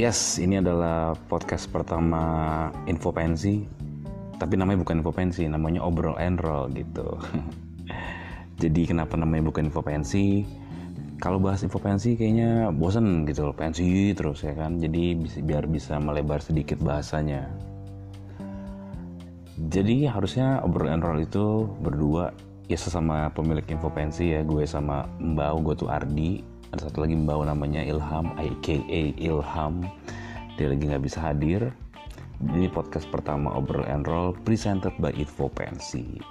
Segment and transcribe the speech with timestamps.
[0.00, 2.24] Yes, ini adalah podcast pertama
[2.88, 3.60] Info Pensi.
[4.40, 7.20] Tapi namanya bukan Info Pensi, namanya Obrol and Roll gitu.
[8.64, 10.48] Jadi kenapa namanya bukan Info Pensi?
[11.20, 14.80] Kalau bahas Info Pensi kayaknya bosen gitu loh, pensi terus ya kan.
[14.80, 17.44] Jadi biar bisa melebar sedikit bahasanya.
[19.68, 22.32] Jadi harusnya Obrol and Roll itu berdua
[22.72, 27.18] ya sesama pemilik Info Pensi ya, gue sama Mbak, gue tuh Ardi, ada satu lagi
[27.18, 28.76] membawa namanya Ilham aka
[29.18, 29.74] Ilham.
[30.54, 31.74] Dia lagi nggak bisa hadir.
[32.40, 36.22] Ini podcast pertama Obrol and Roll presented by Info Pensi.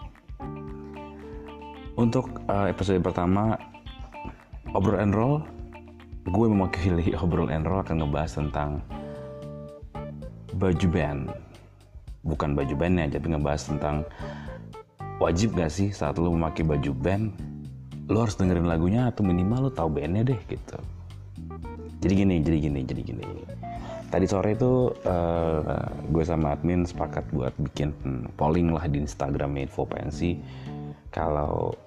[2.00, 3.60] Untuk uh, episode pertama
[4.72, 5.44] Obrol and Roll
[6.24, 8.80] gue mewakili Obrol and Roll akan ngebahas tentang
[10.56, 11.36] baju band.
[12.24, 14.08] Bukan baju bandnya tapi ngebahas tentang
[15.20, 17.36] wajib gak sih saat lo memakai baju band
[18.10, 20.78] lo harus dengerin lagunya atau minimal lo tahu bandnya deh gitu.
[22.02, 23.26] Jadi gini jadi gini jadi gini.
[24.10, 27.94] Tadi sore itu uh, gue sama admin sepakat buat bikin
[28.34, 30.42] polling lah di Instagram info pensi.
[31.14, 31.78] Kalau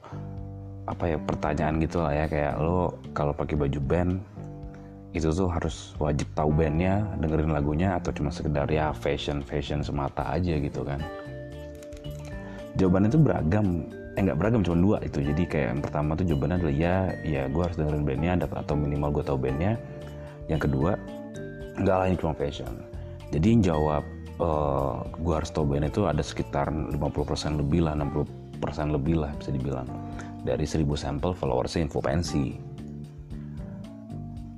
[0.87, 4.19] apa ya pertanyaan gitu lah ya kayak lo kalau pakai baju band
[5.15, 10.23] itu tuh harus wajib tahu bandnya dengerin lagunya atau cuma sekedar ya fashion fashion semata
[10.31, 11.03] aja gitu kan.
[12.79, 13.67] Jawabannya itu beragam
[14.13, 15.25] eh beragam cuma dua itu.
[15.25, 19.09] Jadi kayak yang pertama tuh jawabannya adalah ya ya gue harus dengerin bandnya atau minimal
[19.21, 19.81] gue tahu bandnya.
[20.53, 21.01] Yang kedua
[21.81, 22.73] nggak lain cuma fashion.
[23.33, 24.05] Jadi yang jawab
[24.37, 29.49] uh, gue harus tahu bandnya itu ada sekitar 50% lebih lah 60% lebih lah bisa
[29.49, 29.89] dibilang.
[30.43, 32.73] Dari 1000 sampel followersnya info pensi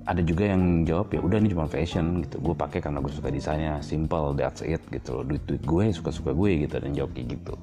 [0.04, 2.36] ada juga yang jawab ya udah ini cuma fashion gitu.
[2.42, 3.80] Gue pakai karena gue suka desainnya.
[3.80, 6.76] Simple that's it gitu duit duit gue suka suka gue gitu.
[6.76, 7.54] Dan jawab kayak gitu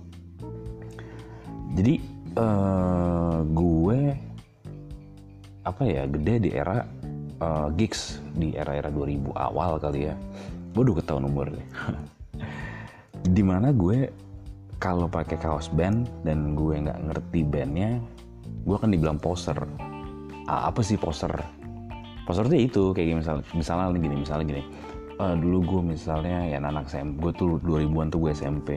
[1.71, 1.93] jadi
[2.35, 3.99] uh, gue
[5.61, 6.83] apa ya gede di era
[7.41, 10.15] uh, gigs di era-era 2000 awal kali ya.
[10.75, 11.67] Udah ketahuan umur deh.
[13.35, 14.09] Di mana gue
[14.81, 18.01] kalau pakai kaos band dan gue nggak ngerti bandnya
[18.65, 19.57] gue akan dibilang poser.
[20.49, 21.29] Ah, apa sih poser?
[22.25, 24.63] Poser itu itu kayak gini misalnya misalnya gini misalnya gini.
[25.21, 28.69] Uh, dulu gue misalnya ya anak SMP gue tuh 2000-an tuh gue SMP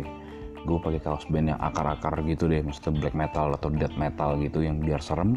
[0.64, 4.64] gue pakai kaos band yang akar-akar gitu deh maksudnya black metal atau death metal gitu
[4.64, 5.36] yang biar serem.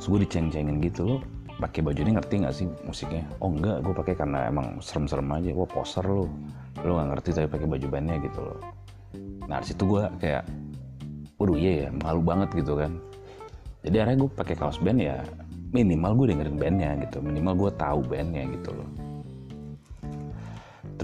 [0.00, 1.20] Terus gue diceng-cengin gitu loh.
[1.54, 3.22] Pakai baju ini ngerti nggak sih musiknya?
[3.38, 5.50] Oh enggak gue pakai karena emang serem-serem aja.
[5.54, 6.26] Wah poser lo
[6.82, 8.58] lo nggak ngerti tapi pakai baju bandnya gitu loh.
[9.46, 10.44] Nah situ gue kayak
[11.38, 12.96] waduh iya ya malu banget gitu kan.
[13.84, 15.20] Jadi akhirnya gue pakai kaos band ya
[15.76, 17.20] minimal gue dengerin bandnya gitu.
[17.20, 19.13] Minimal gue tahu bandnya gitu loh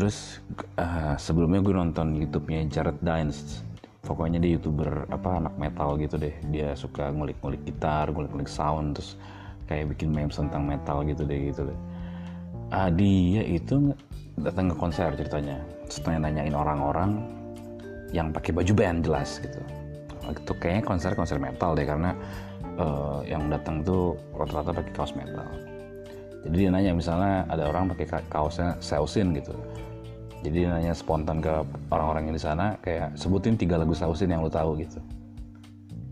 [0.00, 0.40] terus
[0.80, 3.60] uh, sebelumnya gue nonton YouTube-nya Jared Dines
[4.00, 6.32] pokoknya dia youtuber apa anak metal gitu deh.
[6.48, 9.20] Dia suka ngulik-ngulik gitar ngulik-ngulik sound terus
[9.68, 11.78] kayak bikin memes tentang metal gitu deh gitu deh.
[12.72, 13.92] Uh, dia itu
[14.40, 15.60] datang ke konser ceritanya.
[15.92, 17.20] Setelah nanyain orang-orang
[18.16, 19.60] yang pakai baju band jelas gitu.
[20.32, 22.16] Itu kayaknya konser konser metal deh karena
[22.80, 25.44] uh, yang datang tuh rata-rata pakai kaos metal.
[26.40, 29.52] Jadi dia nanya misalnya ada orang pakai kaosnya Sausin gitu
[30.40, 31.52] jadi nanya spontan ke
[31.92, 35.00] orang-orang yang di sana kayak sebutin tiga lagu Sausin yang lo tahu gitu.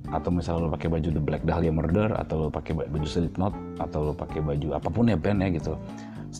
[0.08, 4.12] Atau misalnya lo pakai baju The Black Dahlia Murder atau lo pakai baju Slipknot atau
[4.12, 5.76] lo pakai baju apa pun ya band ya gitu.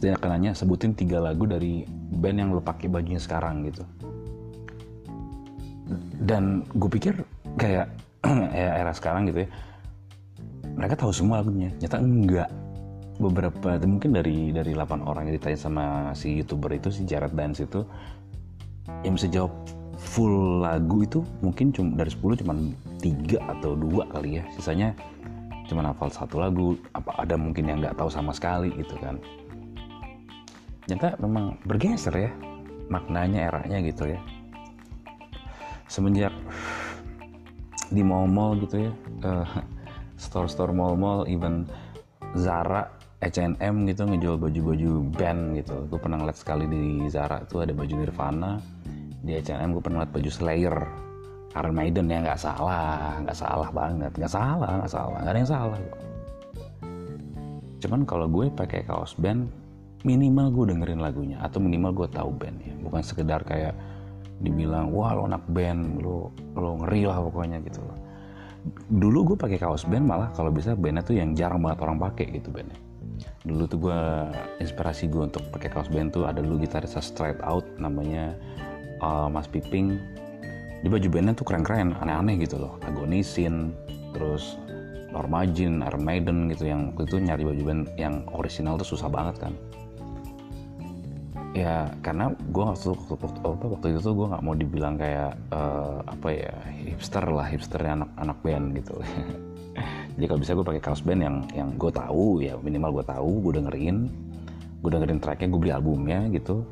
[0.04, 3.84] Dia akan nanya sebutin tiga lagu dari band yang lo pakai bajunya sekarang gitu.
[6.20, 7.14] Dan gue pikir
[7.56, 7.88] kayak
[8.52, 9.50] ya era sekarang gitu ya
[10.78, 11.74] mereka tahu semua lagunya.
[11.82, 12.48] Nyata enggak
[13.18, 15.84] beberapa mungkin dari dari 8 orang yang ditanya sama
[16.14, 17.82] si youtuber itu si Jared Dance itu
[19.02, 19.52] yang bisa jawab
[19.98, 22.54] full lagu itu mungkin cuma dari 10 cuma
[23.02, 24.44] tiga atau dua kali ya.
[24.54, 24.94] Sisanya
[25.66, 29.18] cuma hafal satu lagu apa ada mungkin yang nggak tahu sama sekali gitu kan.
[30.88, 32.30] Nyata memang bergeser ya
[32.88, 34.20] maknanya eranya gitu ya.
[35.90, 36.32] Semenjak
[37.88, 38.92] di mall-mall gitu ya
[39.24, 39.48] uh,
[40.20, 41.64] store-store mall-mall even
[42.36, 45.76] Zara H&M gitu ngejual baju-baju band gitu.
[45.90, 48.62] Gue pernah ngeliat sekali di Zara tuh ada baju Nirvana.
[49.22, 50.76] Di H&M gue pernah ngeliat baju Slayer.
[51.58, 54.12] Iron Maiden ya nggak salah nggak salah banget.
[54.14, 55.80] Nggak salah nggak salah nggak ada yang salah
[57.78, 59.46] cuman kalau gue pakai kaos band
[60.02, 63.74] minimal gue dengerin lagunya atau minimal gue tahu band ya bukan sekedar kayak
[64.42, 67.98] dibilang wah lo anak band lo lo ngeri lah pokoknya gitu loh.
[68.90, 72.26] Dulu gue pakai kaos band malah kalau bisa bandnya tuh yang jarang banget orang pakai
[72.34, 72.78] gitu bandnya
[73.46, 74.00] dulu tuh gue
[74.60, 78.34] inspirasi gue untuk pakai kaos band tuh ada dulu gitaris straight out namanya
[79.00, 79.98] uh, Mas Piping.
[80.78, 82.78] Di baju bandnya tuh keren-keren aneh-aneh gitu loh.
[82.86, 83.74] Agonisin
[84.14, 84.54] terus
[85.10, 89.10] Norma Jean, Iron Maiden gitu yang waktu itu nyari baju band yang original tuh susah
[89.10, 89.54] banget kan.
[91.56, 96.04] Ya karena gue waktu waktu, waktu, waktu, itu tuh gue nggak mau dibilang kayak uh,
[96.06, 96.54] apa ya
[96.86, 98.94] hipster lah hipsternya anak anak band gitu
[100.18, 103.30] jadi kalau bisa gue pakai kaos band yang yang gue tahu ya minimal gue tahu
[103.48, 104.10] gue dengerin
[104.78, 106.62] gue dengerin tracknya gue beli albumnya gitu.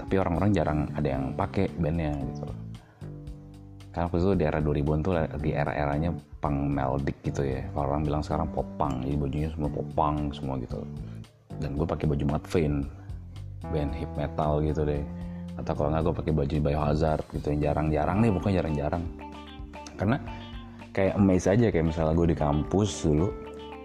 [0.00, 2.48] Tapi orang-orang jarang ada yang pakai bandnya gitu.
[3.90, 6.10] Karena waktu itu di era 2000 tuh lagi era-eranya
[6.40, 7.66] punk melodic gitu ya.
[7.74, 10.80] Kalau orang bilang sekarang pop punk jadi bajunya semua pop punk semua gitu.
[11.60, 12.78] Dan gue pakai baju Mudvayne
[13.68, 15.04] band hip metal gitu deh.
[15.60, 19.04] Atau kalau nggak gue pakai baju Biohazard gitu yang jarang-jarang nih bukan jarang-jarang.
[20.00, 20.16] Karena
[20.90, 23.30] kayak amazed aja kayak misalnya gue di kampus dulu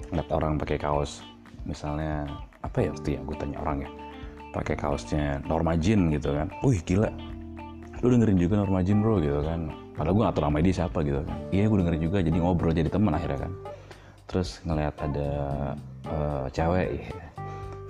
[0.10, 1.22] ngeliat orang pakai kaos
[1.66, 2.26] misalnya
[2.62, 3.90] apa ya waktu ya gue tanya orang ya
[4.56, 6.48] pakai kaosnya Norma Jean gitu kan.
[6.64, 7.12] Wih gila.
[8.00, 9.68] Lu dengerin juga Norma Jean bro gitu kan.
[10.00, 11.38] Padahal gue gak tau nama dia siapa gitu kan.
[11.52, 13.52] Iya gue dengerin juga jadi ngobrol jadi teman akhirnya kan.
[14.32, 15.30] Terus ngeliat ada
[16.08, 17.28] uh, cewek ya,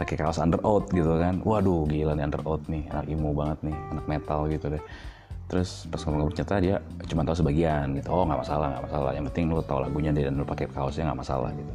[0.02, 1.38] pakai kaos under out gitu kan.
[1.46, 4.84] Waduh gila nih under out nih anak emo banget nih anak metal gitu deh
[5.46, 6.76] terus pas ngomong ternyata dia
[7.06, 8.10] cuma tahu sebagian gitu.
[8.10, 9.12] Oh nggak masalah nggak masalah.
[9.14, 11.74] Yang penting lu tahu lagunya dan lu pakai kaosnya nggak masalah gitu.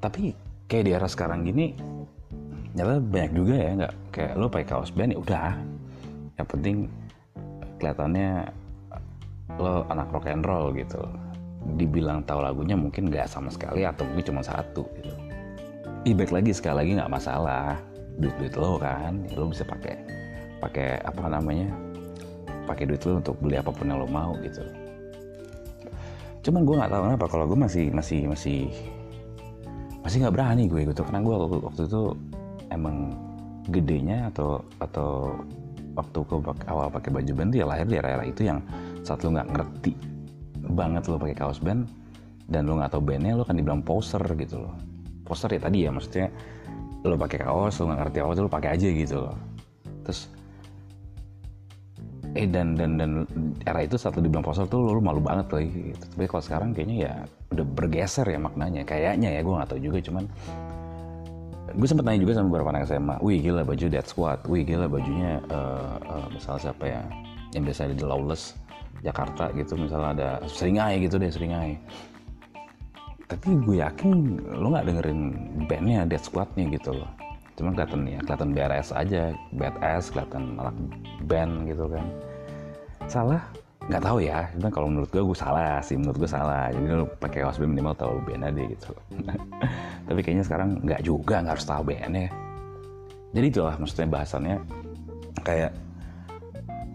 [0.00, 0.22] Tapi
[0.66, 1.74] kayak di era sekarang gini
[2.70, 5.52] nyata banyak juga ya nggak kayak lu pakai kaos band ya udah.
[6.38, 6.76] Yang penting
[7.78, 8.30] kelihatannya
[9.58, 11.02] lo anak rock and roll gitu.
[11.76, 15.14] Dibilang tahu lagunya mungkin nggak sama sekali atau mungkin cuma satu gitu.
[16.08, 17.76] Ih, baik lagi sekali lagi nggak masalah.
[18.16, 20.00] Duit duit lo kan lo bisa pakai
[20.60, 21.72] pakai apa namanya
[22.70, 24.62] pakai duit lo untuk beli apa pun yang lo mau gitu.
[26.46, 28.70] Cuman gue nggak tahu kenapa kalau gue masih masih masih
[30.00, 32.02] masih nggak berani gue gitu karena gue waktu, waktu itu
[32.72, 33.12] emang
[33.68, 35.36] gedenya atau atau
[35.92, 36.38] waktu gue
[36.70, 38.64] awal pakai baju band ya lahir di era-era itu yang
[39.04, 39.92] saat lo nggak ngerti
[40.72, 41.84] banget lo pakai kaos band
[42.48, 44.74] dan lo nggak tahu bandnya lo kan dibilang poser gitu loh.
[45.28, 46.32] Poster ya tadi ya maksudnya
[47.04, 49.36] lo pakai kaos lo nggak ngerti apa tuh lo pakai aja gitu loh.
[50.08, 50.20] Terus
[52.38, 53.10] eh dan dan dan
[53.66, 56.04] era itu saat lo dibilang poster tuh lo, lo malu banget loh gitu.
[56.14, 57.12] tapi kalau sekarang kayaknya ya
[57.50, 58.82] udah bergeser ya maknanya.
[58.86, 60.24] Kayaknya ya gue nggak tahu juga cuman
[61.70, 64.90] gue sempet nanya juga sama beberapa anak SMA wih gila baju Dead Squad wih gila
[64.90, 67.02] bajunya uh, uh, misalnya siapa ya
[67.54, 68.54] yang biasa di Lawless
[69.02, 69.74] Jakarta gitu.
[69.74, 71.74] Misalnya ada Seringai gitu deh Seringai.
[73.26, 75.20] Tapi gue yakin lo nggak dengerin
[75.66, 77.10] bandnya Dead Squadnya gitu loh
[77.60, 80.76] cuman kelihatan ya kelihatan BRS aja badass kelihatan anak
[81.28, 82.06] band gitu kan.
[83.04, 83.42] Salah?
[83.86, 84.48] Nggak tahu ya.
[84.56, 86.72] Cuman kalau menurut gue gue salah sih menurut gue salah.
[86.72, 88.90] Jadi lo pakai kaos band minimal tahu band aja gitu.
[90.08, 92.32] Tapi kayaknya sekarang nggak juga nggak harus tahu bandnya
[93.30, 94.56] jadi itulah maksudnya bahasannya.
[95.46, 95.72] Kayak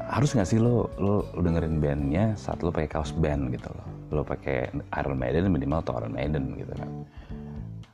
[0.06, 3.88] harus nggak sih lo, lo lo dengerin bandnya saat lo pakai kaos band gitu loh.
[4.12, 4.70] Lo pakai
[5.00, 6.90] Iron Maiden minimal atau Iron Maiden gitu kan.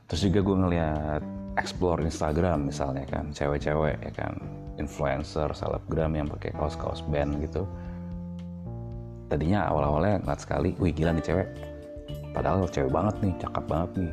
[0.10, 1.24] Terus juga gue ngeliat
[1.60, 4.40] explore Instagram misalnya kan cewek-cewek ya kan
[4.80, 7.68] influencer selebgram yang pakai kaos-kaos band gitu.
[9.28, 11.48] Tadinya awal-awalnya ngeliat sekali wih gila nih cewek.
[12.32, 14.12] Padahal cewek banget nih cakep banget nih.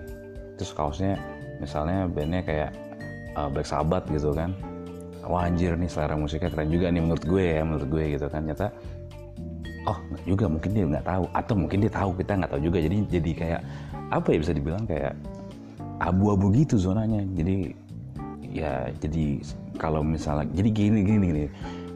[0.58, 1.14] Terus kaosnya
[1.62, 2.70] misalnya bandnya kayak
[3.38, 4.54] uh, Black Sabbath gitu kan.
[5.28, 8.42] Wah anjir nih selera musiknya keren juga nih menurut gue ya menurut gue gitu kan.
[8.46, 8.70] Nyata
[9.86, 11.24] oh juga mungkin dia nggak tahu.
[11.34, 12.78] Atau mungkin dia tahu kita nggak tahu juga.
[12.82, 13.60] Jadi jadi kayak
[14.08, 15.14] apa ya bisa dibilang kayak
[15.98, 17.22] abu-abu gitu zonanya.
[17.34, 17.74] Jadi
[18.48, 19.42] ya jadi
[19.76, 21.44] kalau misalnya jadi gini gini gini.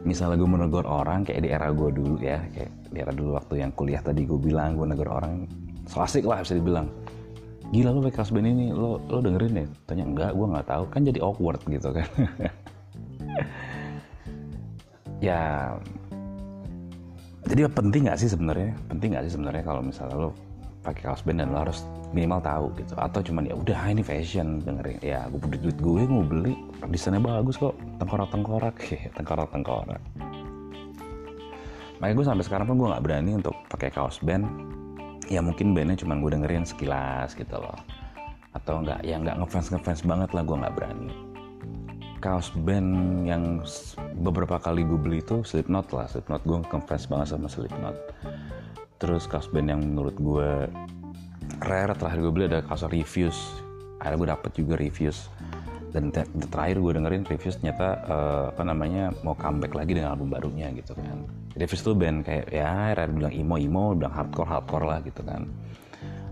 [0.03, 3.63] Misalnya gue menegur orang kayak di era gue dulu ya kayak di era dulu waktu
[3.63, 5.47] yang kuliah tadi gue bilang gue negur orang
[5.87, 6.91] so asik lah bisa dibilang.
[7.71, 10.83] Gila lo pakai band ini lo lo dengerin ya tanya enggak gue nggak tahu.
[10.91, 12.07] Kan jadi awkward gitu kan.
[15.23, 15.71] Ya
[17.47, 18.75] jadi penting nggak sih sebenarnya?
[18.91, 20.35] Penting nggak sih sebenarnya kalau misalnya lo
[20.83, 22.93] pakai kaos band dan lo harus minimal tahu gitu.
[22.99, 24.99] Atau cuman ya udah ini fashion dengerin.
[24.99, 26.53] Ya gue beli duit gue mau beli.
[26.91, 27.73] Desainnya bagus kok.
[27.97, 30.03] Tengkorak tengkorak ya tengkorak tengkorak
[32.03, 34.43] makanya gue sampai sekarang pun gue nggak berani untuk pakai kaos band.
[35.31, 37.79] Ya mungkin bandnya cuman gue dengerin sekilas gitu loh.
[38.51, 41.15] Atau nggak ya nggak ngefans ngefans banget lah gue nggak berani.
[42.19, 43.63] Kaos band yang
[44.19, 46.11] beberapa kali gue beli itu Slipknot lah.
[46.11, 47.95] Slipknot gue ngefans banget sama Slipknot
[49.03, 50.71] terus kaos band yang menurut gue
[51.67, 53.59] rare terakhir gue beli ada kaos Refuse
[53.99, 55.27] akhirnya gue dapet juga Refuse
[55.91, 56.09] dan
[56.49, 60.97] terakhir gue dengerin Refuse ternyata uh, apa namanya mau comeback lagi dengan album barunya gitu
[60.97, 61.29] kan.
[61.53, 65.45] Refuse tuh band kayak ya rare bilang emo emo bilang hardcore hardcore lah gitu kan.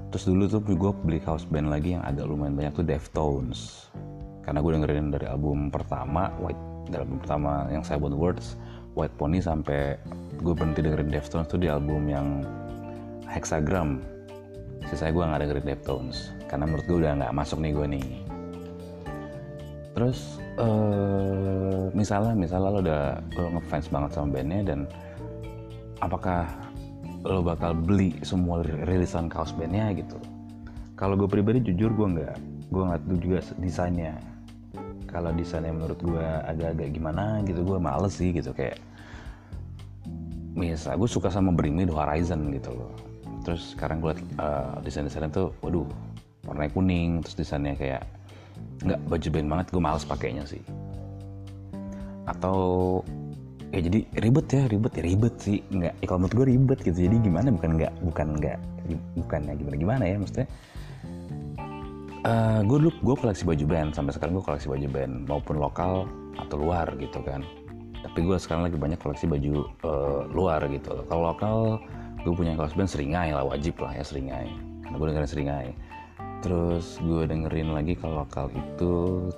[0.10, 3.94] Terus dulu tuh gue beli kaos band lagi yang agak lumayan banyak tuh Deftones.
[4.42, 8.58] Karena gue dengerin dari album pertama White dari album pertama yang saya buat Words
[8.96, 9.96] White Pony sampai
[10.42, 12.44] gue berhenti dengerin Deftones tuh di album yang
[13.30, 14.04] Hexagram.
[14.90, 16.18] Sisanya gue nggak dengerin Deftones
[16.52, 18.08] karena menurut gue udah nggak masuk nih gue nih.
[19.96, 20.20] Terus
[20.60, 23.04] uh, misalnya misalnya lo udah
[23.38, 24.80] lo ngefans banget sama bandnya dan
[26.04, 26.50] apakah
[27.22, 30.18] lo bakal beli semua rilisan kaos bandnya gitu?
[31.00, 32.36] Kalau gue pribadi jujur gue nggak
[32.72, 34.31] gue nggak tahu juga desainnya
[35.12, 38.80] kalau desainnya menurut gue agak-agak gimana gitu gue males sih gitu kayak
[40.56, 42.92] misal gue suka sama Bring Me The Horizon gitu loh.
[43.44, 45.88] Terus sekarang gue liat uh, desain-desainnya tuh waduh
[46.48, 48.04] warnanya kuning terus desainnya kayak
[48.82, 50.64] nggak baju band banget gue males pakainya sih.
[52.28, 52.60] Atau
[53.72, 56.98] ya jadi ribet ya ribet ya ribet sih nggak ya, kalau menurut gue ribet gitu.
[57.08, 58.58] Jadi gimana bukan nggak bukan nggak
[59.16, 60.48] bukannya gimana gimana ya maksudnya
[62.26, 63.90] uh, gue dulu gue koleksi baju band.
[63.94, 66.06] Sampai sekarang gue koleksi baju band maupun lokal
[66.38, 67.42] atau luar gitu kan.
[68.02, 69.54] Tapi gue sekarang lagi banyak koleksi baju
[69.86, 71.06] uh, luar gitu.
[71.06, 71.56] Kalau lokal
[72.22, 74.50] gue punya kaos band seringai lah wajib lah ya seringai.
[74.86, 75.70] Karena gue dengerin seringai.
[76.42, 78.92] Terus gue dengerin lagi kalau lokal itu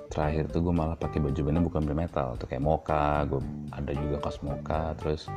[0.08, 2.28] terakhir tuh gue malah pakai baju bandnya bukan band metal.
[2.40, 3.40] Tuh kayak Moka gue
[3.72, 5.28] ada juga kaos Moka terus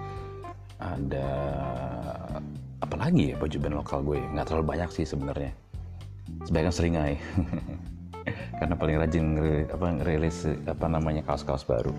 [0.78, 1.30] ada
[2.78, 5.50] apa lagi ya baju band lokal gue nggak terlalu banyak sih sebenarnya
[6.46, 7.16] sebaiknya seringai.
[8.60, 9.26] Karena paling rajin
[9.72, 11.94] apa rilis apa namanya kaos-kaos baru.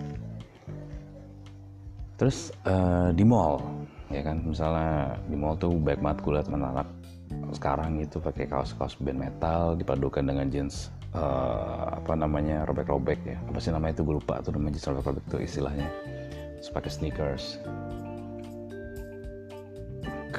[2.19, 3.63] Terus uh, di mall
[4.11, 4.43] ya kan?
[4.43, 6.87] Misalnya di mall tuh baik banget gue liat anak.
[7.55, 13.37] Sekarang itu pakai kaos-kaos band metal dipadukan dengan jeans uh, apa namanya robek-robek ya.
[13.49, 14.03] Apa sih namanya itu?
[14.05, 15.87] Gue lupa tuh namanya jeans robek-robek itu istilahnya.
[16.59, 17.55] Terus pakai sneakers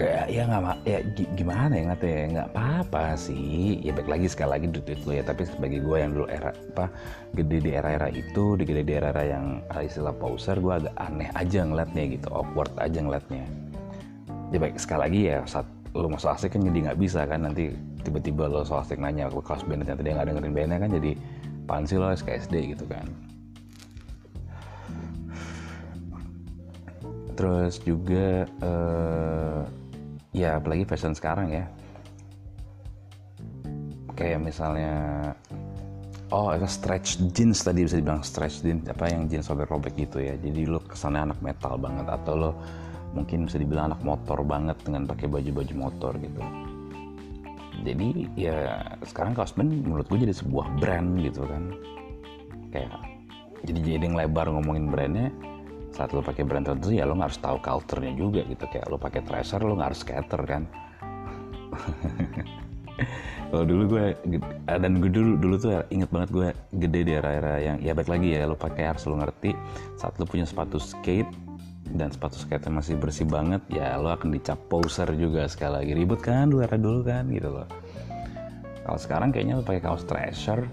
[0.01, 0.99] kayak ya nggak ya
[1.37, 2.25] gimana ya nggak ya?
[2.33, 3.85] Nggak apa-apa sih.
[3.85, 5.21] Ya baik lagi sekali lagi duit lo ya.
[5.21, 6.89] Tapi sebagai gue yang dulu era apa
[7.37, 11.61] gede di era-era itu di gede di era-era yang istilah poser gue agak aneh aja
[11.69, 12.29] ngeliatnya gitu.
[12.33, 13.45] Awkward aja ngeliatnya.
[14.51, 17.45] Ya baik sekali lagi ya saat lo masuk asik kan jadi nggak bisa kan.
[17.45, 20.91] Nanti tiba-tiba lo so asik nanya ke kelas band ternyata dia nggak dengerin bandnya kan
[20.97, 21.13] jadi
[21.69, 23.05] pan sih lo SKSD gitu kan.
[27.37, 29.65] Terus juga uh,
[30.31, 31.65] ya apalagi fashion sekarang ya.
[34.15, 34.93] Kayak misalnya
[36.31, 40.35] oh itu stretch jeans tadi bisa dibilang stretch jeans apa yang jeans robek-robek gitu ya.
[40.39, 42.51] Jadi lo kesannya anak metal banget atau lo
[43.11, 46.43] mungkin bisa dibilang anak motor banget dengan pakai baju-baju motor gitu.
[47.81, 48.77] Jadi ya
[49.09, 51.75] sekarang kaos band menurut gue jadi sebuah brand gitu kan.
[52.71, 52.93] Kayak
[53.67, 55.29] jadi jadi yang lebar ngomongin brandnya
[56.01, 58.65] saat lo pakai brand tertentu ya lo harus tahu culture-nya juga gitu.
[58.73, 60.65] Kayak lo pakai tracer lo harus skater kan?
[63.53, 64.17] Kalau dulu gue
[64.65, 66.49] dan gue dulu dulu tuh inget banget gue
[66.81, 69.53] gede di era-era yang ya baik lagi ya lo pakai harus lo ngerti
[70.01, 71.29] saat lo punya sepatu skate
[71.93, 75.93] dan sepatu skate masih bersih banget ya lo akan dicap poser juga sekali lagi.
[76.01, 77.69] Ribut kan dulu era dulu kan gitu loh.
[78.89, 80.65] Kalau sekarang kayaknya lo pakai kaos treasure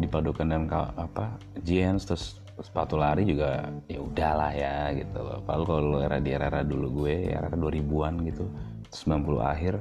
[0.00, 5.40] dipadukan dengan apa jeans terus sepatu lari juga ya udahlah ya gitu loh.
[5.48, 8.44] Kalau kalau era di era, era dulu gue era 2000-an gitu
[8.92, 9.74] 90 akhir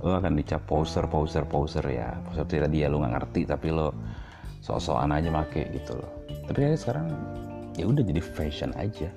[0.00, 2.18] lo akan dicap poser poser poser ya.
[2.26, 3.94] Poser tidak dia lo nggak ngerti tapi lo
[4.60, 6.10] sok-sokan aja make gitu loh.
[6.50, 7.06] Tapi kayak sekarang
[7.78, 9.08] ya udah jadi fashion aja.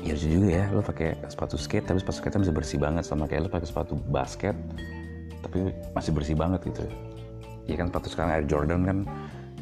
[0.00, 3.28] Ya lucu juga ya lo pakai sepatu skate tapi sepatu skate bisa bersih banget sama
[3.28, 4.56] kayak lo pakai sepatu basket
[5.44, 6.88] tapi masih bersih banget gitu
[7.68, 8.98] ya kan sepatu sekarang Air Jordan kan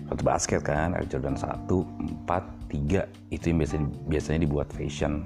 [0.08, 5.24] sepatu basket kan Air Jordan 1, 4, 3 itu yang biasanya, biasanya dibuat fashion.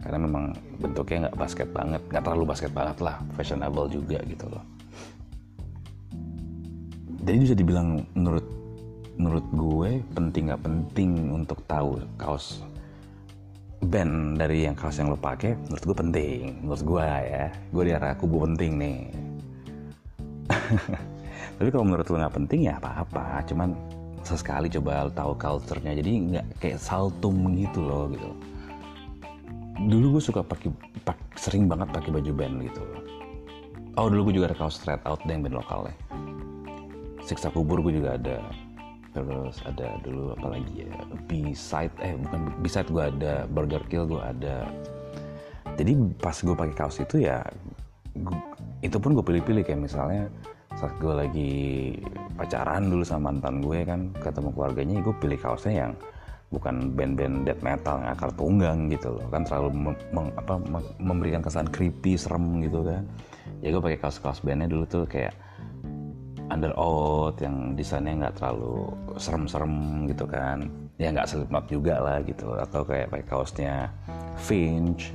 [0.00, 4.64] Karena memang bentuknya nggak basket banget nggak terlalu basket banget lah fashionable juga gitu loh.
[7.20, 8.46] Jadi bisa dibilang menurut
[9.20, 12.64] menurut gue penting nggak penting untuk tahu kaos
[13.84, 16.64] band dari yang kaos yang lo pakai menurut gue penting.
[16.64, 19.00] Menurut gue ya gue di arah kubu penting nih
[21.60, 23.44] tapi kalau menurut lo nggak penting ya apa-apa.
[23.44, 23.76] Cuman
[24.24, 25.92] sesekali coba tahu culture-nya.
[25.92, 28.32] Jadi nggak kayak saltum gitu loh gitu.
[29.84, 30.72] Dulu gue suka pakai
[31.04, 32.80] pak, sering banget pakai baju band gitu.
[34.00, 35.94] Oh dulu gue juga ada kaos straight out yang band lokal ya.
[37.28, 38.40] Siksa kubur gue juga ada.
[39.12, 40.92] Terus ada dulu apa lagi ya?
[41.28, 43.44] B-side eh bukan B-side gue ada.
[43.52, 44.64] Burger Kill gue ada.
[45.76, 47.44] Jadi pas gue pakai kaos itu ya
[48.16, 48.40] gua,
[48.80, 50.32] itu pun gue pilih-pilih kayak misalnya
[50.78, 51.52] saat gue lagi
[52.38, 55.92] pacaran dulu sama mantan gue kan ketemu keluarganya gue pilih kaosnya yang
[56.50, 59.26] bukan band-band death metal yang akar tunggang gitu loh.
[59.30, 60.54] Kan terlalu mem, apa,
[60.98, 63.06] memberikan kesan creepy serem gitu kan.
[63.62, 65.34] Ya gue pakai kaos-kaos bandnya dulu tuh kayak
[66.50, 70.66] under out yang desainnya nggak terlalu serem-serem gitu kan.
[70.98, 72.58] Ya nggak Slipknot juga lah gitu.
[72.58, 73.74] Atau kayak pakai kaosnya
[74.34, 75.14] Finch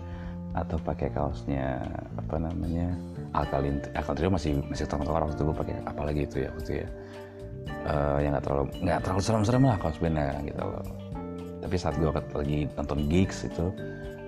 [0.55, 1.83] atau pakai kaosnya
[2.15, 2.95] apa namanya
[3.35, 6.89] alkalin alkalin trio masih masih tengkorak waktu gue pakai apalagi itu ya waktu ya.
[7.85, 10.61] Uh, yang nggak terlalu nggak terlalu serem-serem lah kaos bandnya gitu.
[10.61, 11.05] Loh
[11.65, 13.73] tapi saat gue lagi nonton gigs itu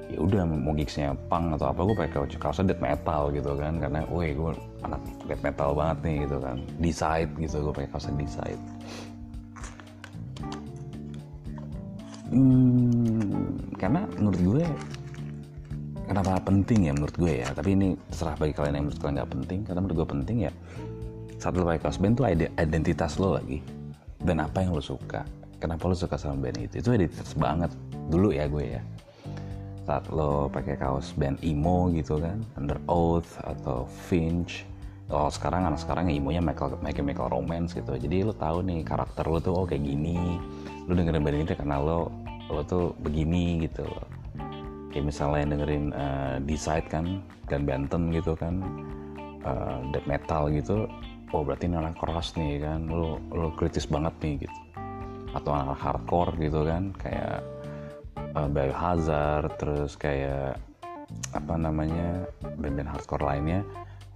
[0.09, 3.77] ya udah mau gigsnya punk atau apa gue pakai kaos kaosnya death metal gitu kan.
[3.77, 6.57] Karena woi gue anak death metal banget nih gitu kan.
[6.81, 8.63] Decide gitu gue pakai kaosnya decide.
[12.27, 14.65] Hmm, karena menurut gue
[16.07, 17.51] kenapa penting ya menurut gue ya?
[17.51, 19.59] Tapi ini terserah bagi kalian yang menurut kalian nggak penting.
[19.67, 20.51] Karena menurut gue penting ya
[21.37, 22.25] saat lo pakai kaos band tuh
[22.57, 23.61] identitas lo lagi.
[24.17, 25.21] Dan apa yang lo suka.
[25.61, 26.81] Kenapa lo suka sama band itu?
[26.81, 27.69] Itu identitas banget.
[28.09, 28.81] Dulu ya gue ya.
[29.85, 32.41] Saat lo pakai kaos band emo gitu kan.
[32.57, 34.65] Under Oath atau Finch.
[35.07, 37.95] Oh sekarang anak sekarang ya imonya Michael Michael Romance gitu.
[37.95, 40.41] Jadi lo tahu nih karakter lo tuh oh kayak gini.
[40.89, 42.09] Lo dengerin band ini karena lo
[42.49, 43.85] lo tuh begini gitu.
[43.85, 44.16] loh
[44.97, 48.65] kayak misalnya dengerin uh, Decide kan dan Benton gitu kan
[49.45, 50.89] uh, death metal gitu
[51.37, 54.59] oh berarti ini anak keras nih kan lo lo kritis banget nih gitu.
[55.37, 57.45] Atau anak hardcore gitu kan kayak
[58.33, 60.57] uh, Biohazard terus kayak
[61.37, 62.25] apa namanya
[62.57, 63.61] band-band hardcore lainnya.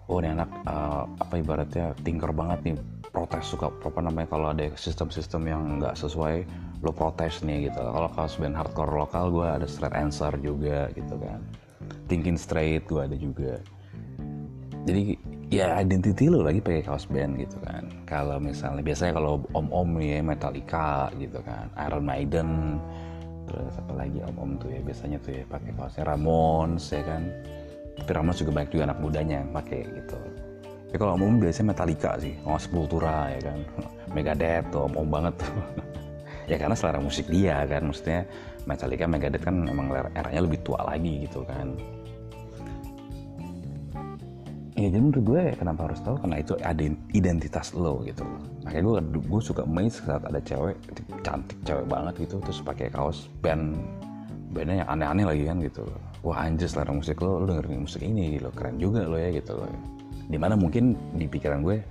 [0.09, 2.75] Oh ini anak uh, apa ibaratnya tinker banget nih
[3.12, 6.48] protes suka apa namanya kalau ada sistem-sistem yang nggak sesuai
[6.82, 7.77] lo protes nih gitu.
[7.77, 11.44] Kalau kaos band hardcore lokal gue ada straight answer juga gitu kan.
[12.08, 13.60] Thinking straight gue ada juga.
[14.88, 15.13] Jadi
[15.51, 17.86] ya identity lo lagi pakai kaos band gitu kan.
[18.08, 21.70] Kalau misalnya biasanya kalau om-om ya Metallica gitu kan.
[21.77, 22.80] Iron Maiden
[23.46, 27.27] terus apa lagi om-om tuh ya biasanya tuh ya pakai kaosnya Ramones ya kan.
[27.91, 30.18] Tapi Ramos juga banyak juga anak mudanya yang pakai gitu
[30.91, 33.63] tapi kalau om-om biasanya Metallica sih oh Sepultura ya kan.
[34.12, 35.55] Megadeth tuh om-om banget tuh.
[36.51, 38.27] Ya karena selera musik dia kan maksudnya
[38.67, 41.79] Metallica Megadeth kan emang eranya lebih tua lagi gitu kan.
[44.75, 46.19] Ya jadi menurut gue kenapa harus tahu?
[46.19, 46.83] Karena itu ada
[47.15, 48.27] identitas lo gitu.
[48.68, 48.96] Makanya gue
[49.31, 50.75] gue suka main saat ada cewek
[51.24, 53.79] cantik cewek banget gitu terus pakai kaos band
[54.51, 55.87] bandnya yang aneh-aneh lagi kan gitu.
[56.20, 59.55] Wah anjir selera musik lo lo dengerin musik ini lo keren juga lo ya gitu
[59.55, 61.81] loh di mana mungkin di pikiran gue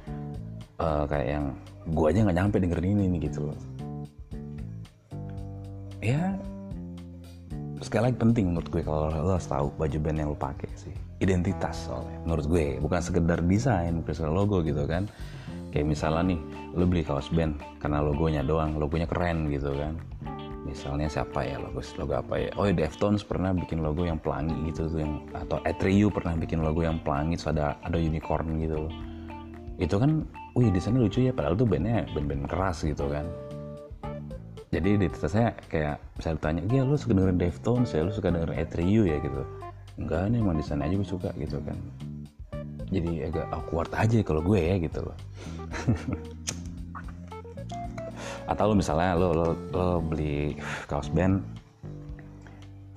[0.78, 1.44] uh, kayak yang
[1.90, 3.50] gue aja nggak nyampe dengerin ini nih gitu
[6.00, 6.36] ya
[7.80, 10.92] sekali lagi penting menurut gue kalau lo harus tahu baju band yang lo pakai sih.
[11.20, 12.66] Identitas soalnya menurut gue.
[12.76, 15.08] Bukan sekedar desain bukan sekedar logo gitu kan.
[15.72, 16.40] Kayak misalnya nih
[16.76, 19.98] lo beli kaos band karena logonya doang logonya keren gitu kan
[20.64, 22.50] misalnya siapa ya logo logo apa ya?
[22.60, 26.60] Oh ya Deftones pernah bikin logo yang pelangi gitu tuh yang atau Atreyu pernah bikin
[26.60, 28.88] logo yang pelangi terus ada ada unicorn gitu.
[29.80, 33.24] Itu kan wih desainnya lucu ya padahal tuh bandnya band-band keras gitu kan.
[34.70, 38.04] Jadi di saya kayak bisa ditanya iya lu suka dengerin Deftones ya?
[38.04, 39.18] Lu suka dengerin Atreyu ya?
[39.18, 39.42] Gitu.
[39.98, 41.76] Enggak nih emang desain aja gue suka gitu kan.
[42.90, 45.14] Jadi agak awkward aja kalau gue ya gitu loh
[48.50, 50.58] atau lo misalnya lo lo, lo beli
[50.90, 51.38] kaos band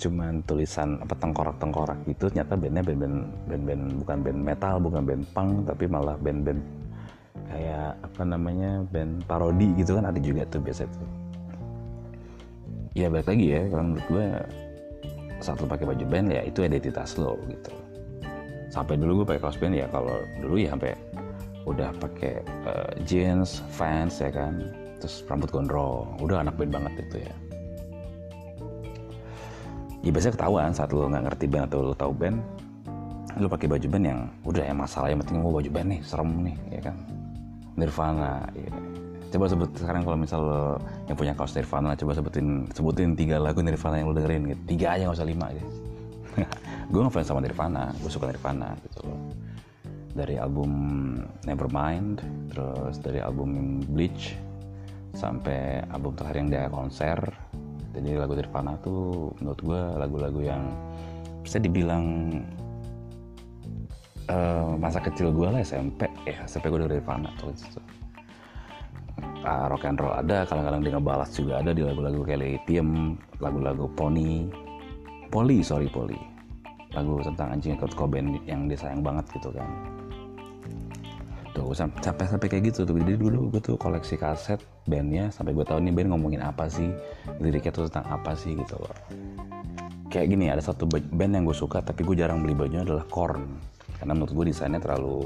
[0.01, 5.51] cuman tulisan apa tengkorak-tengkorak gitu ternyata bandnya band-band band-band bukan band metal bukan band punk
[5.69, 6.59] tapi malah band-band
[7.47, 11.09] kayak apa namanya band parodi gitu kan ada juga tuh biasa tuh.
[12.97, 14.27] Ya balik lagi ya kalau menurut gue
[15.41, 17.71] saat lo pakai baju band ya itu identitas lo gitu.
[18.73, 20.97] Sampai dulu gue pakai kaos band ya kalau dulu ya sampai
[21.63, 26.15] udah pakai uh, jeans fans ya kan terus rambut gondrong.
[26.23, 27.35] Udah anak band banget itu ya.
[30.03, 32.39] Ya biasanya ketahuan saat lo nggak ngerti band atau lo tahu band
[33.35, 35.11] lo pakai baju band yang udah ya masalah.
[35.11, 36.95] Yang penting gue baju band nih serem nih ya kan?
[37.75, 38.71] Nirvana ya.
[39.33, 40.63] coba sebut sekarang kalau misal lo
[41.09, 44.61] yang punya kaos Nirvana coba sebutin sebutin tiga lagu Nirvana yang lo dengerin gitu.
[44.77, 45.69] Tiga aja nggak usah lima gitu.
[46.93, 49.19] Gue ngefans sama Nirvana gue suka Nirvana gitu loh.
[50.13, 50.71] Dari album
[51.49, 52.21] Nevermind
[52.53, 54.37] terus dari album Bleach
[55.13, 57.17] sampai album terakhir yang dia konser.
[57.93, 60.63] Jadi lagu Nirvana tuh menurut gue lagu-lagu yang
[61.45, 62.33] bisa dibilang
[64.33, 67.79] uh, masa kecil gue lah SMP ya SMP gue dari Nirvana tuh gitu.
[69.43, 73.85] Uh, rock and roll ada kadang-kadang dia ngebalas juga ada di lagu-lagu kayak Lithium lagu-lagu
[73.93, 74.49] Pony.
[75.29, 76.17] Poli sorry Poli.
[76.93, 79.65] Lagu tentang anjing Kurt Cobain yang dia sayang banget gitu kan
[81.53, 82.97] tuh sampai sampai kayak gitu tuh.
[82.97, 86.89] Jadi dulu gue tuh koleksi kaset bandnya sampai gue tahu nih band ngomongin apa sih
[87.37, 88.97] liriknya tuh tentang apa sih gitu loh.
[90.09, 93.45] Kayak gini ada satu band yang gue suka tapi gue jarang beli bajunya adalah Korn.
[94.01, 95.21] Karena menurut gue desainnya terlalu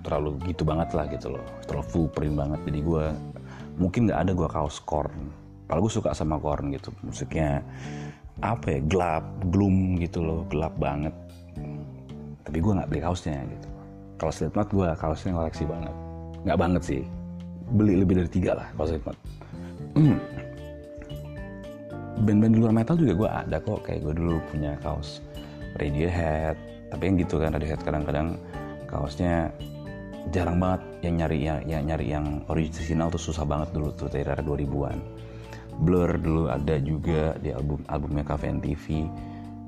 [0.00, 1.44] terlalu gitu banget lah gitu loh.
[1.66, 2.60] Terlalu full print banget.
[2.64, 3.04] Jadi gue
[3.76, 5.14] mungkin nggak ada gue kaos Korn.
[5.66, 6.94] Kalau gue suka sama Korn gitu.
[7.02, 7.60] Musiknya
[8.40, 10.46] apa ya gelap gloom gitu loh.
[10.48, 11.12] Gelap banget.
[12.46, 13.75] Tapi gue nggak beli kaosnya gitu
[14.16, 15.94] kalau Slipknot gue kaosnya koleksi banget.
[16.44, 17.02] Nggak banget sih.
[17.66, 19.18] Beli lebih dari tiga lah kalau Slipknot
[19.96, 20.16] hmm.
[22.22, 23.80] band-band di luar metal juga gue ada kok.
[23.88, 25.24] Kayak gue dulu punya kaos
[25.80, 26.56] Radiohead.
[26.92, 28.28] Tapi yang gitu kan Radiohead kadang-kadang
[28.88, 29.50] kaosnya
[30.30, 30.80] jarang banget.
[31.04, 34.98] Yang nyari yang, yang nyari yang original tuh susah banget dulu tuh dari era 2000-an
[35.76, 39.04] Blur dulu ada juga di album albumnya Cafe TV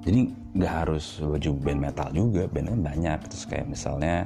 [0.09, 0.25] jadi
[0.57, 3.18] nggak harus baju band metal juga band kan banyak.
[3.29, 4.25] Terus kayak misalnya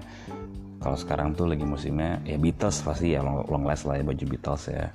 [0.79, 4.25] kalau sekarang tuh lagi musimnya ya Beatles pasti ya long, long last lah ya baju
[4.31, 4.87] Beatles ya.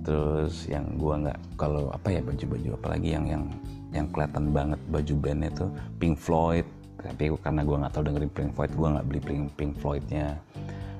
[0.00, 3.44] Terus yang gua nggak kalau apa ya baju-baju apalagi yang yang
[3.92, 6.64] yang kelihatan banget baju bandnya tuh Pink Floyd.
[6.96, 10.40] Tapi karena gue nggak tahu dengerin Pink Floyd gue nggak beli Pink, Pink Floydnya.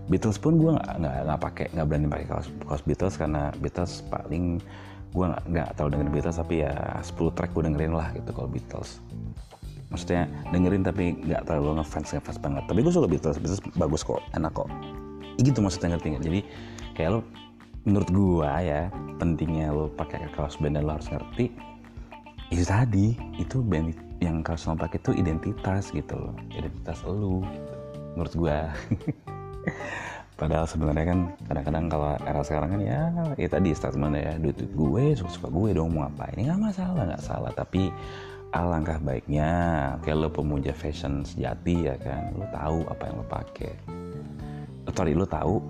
[0.06, 4.60] Beatles pun gue nggak nggak pakai nggak berani pakai kaos, kaos Beatles karena Beatles paling
[5.16, 9.00] gue nggak tahu dengerin Beatles tapi ya 10 track gue dengerin lah gitu kalau Beatles.
[9.88, 12.64] Maksudnya dengerin tapi nggak terlalu ngefans ngefans banget.
[12.68, 14.68] Tapi gue suka Beatles Beatles bagus kok enak kok.
[15.40, 16.40] Gitu maksudnya ngerti gak jadi
[16.92, 17.20] kayak lo
[17.88, 21.54] menurut gue ya pentingnya lo pakai kaos band dan lo harus ngerti
[22.52, 26.36] itu tadi itu band yang kaos lo pakai itu identitas gitu loh.
[26.52, 27.72] Identitas lo gitu.
[28.20, 28.56] menurut gue
[30.36, 33.00] padahal sebenarnya kan kadang-kadang kalau era sekarang kan ya
[33.40, 37.02] ya tadi statement ya duit, gue suka suka gue dong mau apa ini nggak masalah
[37.08, 37.52] nggak salah.
[37.56, 37.88] Tapi
[38.52, 39.50] alangkah baiknya
[40.12, 43.72] lo pemuja fashion sejati ya kan lo tahu apa yang lo pakai.
[44.92, 45.60] Sorry lo tahu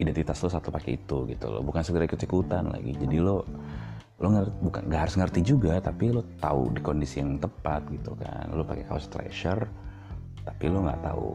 [0.00, 2.92] identitas lo satu pakai itu gitu lo bukan segera ikut ikutan lagi.
[2.92, 3.48] Jadi lo
[4.22, 8.12] lo ngerti, bukan nggak harus ngerti juga tapi lo tahu di kondisi yang tepat gitu
[8.20, 8.52] kan.
[8.52, 9.64] Lo pakai kaos treasure
[10.44, 11.26] tapi lo nggak tahu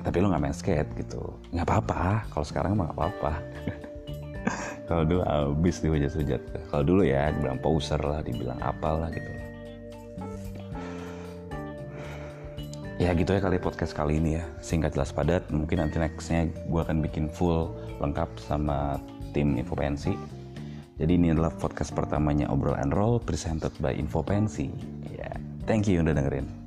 [0.00, 1.20] tapi lo nggak main skate gitu
[1.52, 3.32] nggak apa-apa kalau sekarang mah nggak apa-apa
[4.88, 9.30] kalau dulu abis dihujat-hujat kalau dulu ya dibilang poser lah dibilang apalah gitu
[13.00, 16.80] ya gitu ya kali podcast kali ini ya singkat jelas padat mungkin nanti nextnya gue
[16.80, 19.00] akan bikin full lengkap sama
[19.32, 20.40] tim Infopensi
[21.00, 24.68] jadi ini adalah podcast pertamanya Obrol and Roll presented by Infopensi.
[25.08, 25.36] Ya, yeah.
[25.64, 26.59] thank you udah dengerin.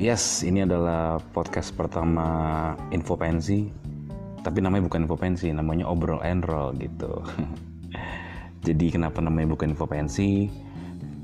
[0.00, 3.68] Yes, ini adalah podcast pertama Infopensi.
[4.40, 7.20] Tapi namanya bukan Infopensi, namanya Obrol and Roll gitu.
[8.66, 10.52] jadi kenapa namanya bukan info pensi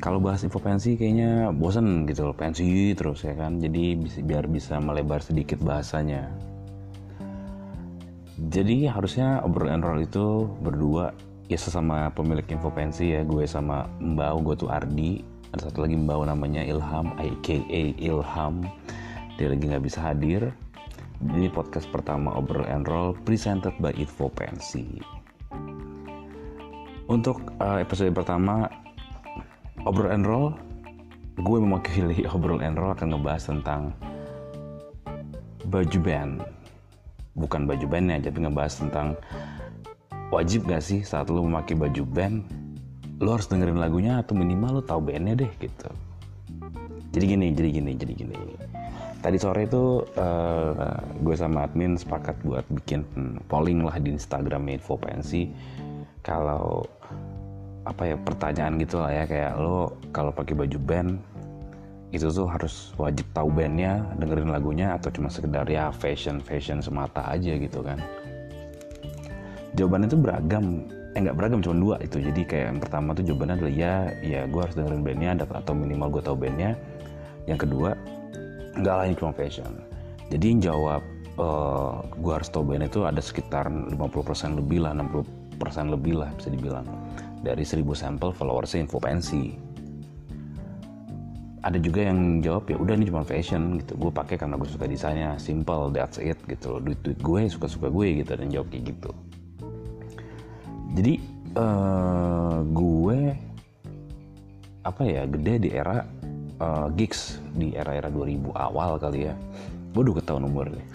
[0.00, 4.80] kalau bahas info pensi kayaknya bosen gitu loh pensi terus ya kan jadi biar bisa
[4.80, 6.32] melebar sedikit bahasanya
[8.52, 11.12] jadi harusnya obrol and roll itu berdua
[11.48, 15.96] ya sesama pemilik info pensi ya gue sama mbau gue tuh Ardi ada satu lagi
[15.96, 17.56] mbau namanya Ilham aka
[17.96, 18.68] Ilham.
[19.40, 20.52] Dia lagi nggak bisa hadir.
[21.24, 25.00] Ini podcast pertama obrol and roll presented by Info Pensi
[27.06, 28.66] untuk uh, episode pertama
[29.86, 30.50] Obrol and Roll,
[31.38, 33.94] gue mewakili Obrol and Roll akan ngebahas tentang
[35.70, 36.42] baju band.
[37.36, 39.14] Bukan baju bandnya, tapi ngebahas tentang
[40.34, 42.42] wajib gak sih saat lo memakai baju band,
[43.20, 45.88] lo harus dengerin lagunya atau minimal lo tahu bandnya deh gitu.
[47.16, 48.36] Jadi gini, jadi gini, jadi gini.
[49.24, 53.02] Tadi sore itu uh, gue sama admin sepakat buat bikin
[53.48, 55.48] polling lah di Instagram Info Pensi
[56.20, 56.84] kalau
[57.86, 61.10] apa ya pertanyaan gitu lah ya kayak lo kalau pakai baju band
[62.10, 67.22] itu tuh harus wajib tahu bandnya dengerin lagunya atau cuma sekedar ya fashion fashion semata
[67.30, 68.02] aja gitu kan
[69.78, 72.20] jawabannya tuh beragam eh nggak beragam cuma dua itu.
[72.20, 76.12] Jadi kayak yang pertama tuh jawabannya adalah ya ya gue harus dengerin bandnya atau minimal
[76.12, 76.76] gue tahu bandnya.
[77.48, 77.96] Yang kedua
[78.76, 79.72] nggak lah cuma fashion.
[80.28, 81.00] Jadi yang jawab
[81.40, 86.20] uh, eh, gue harus tahu bandnya itu ada sekitar 50% lebih lah 60 persen lebih
[86.20, 86.84] lah bisa dibilang.
[87.40, 89.56] Dari 1000 sampel followersnya info pensi.
[91.64, 93.96] Ada juga yang jawab ya udah ini cuma fashion gitu.
[93.96, 96.80] Gue pakai karena gue suka desainnya simple that's it gitu loh.
[96.84, 98.36] Duit duit gue suka suka gue gitu.
[98.36, 99.10] Dan jawab kayak gitu
[100.96, 101.20] jadi
[101.60, 103.36] uh, gue
[104.80, 106.00] apa ya gede di era
[106.56, 109.34] uh, gigs di era-era 2000 awal kali ya.
[109.92, 110.86] Udah ketahuan umur deh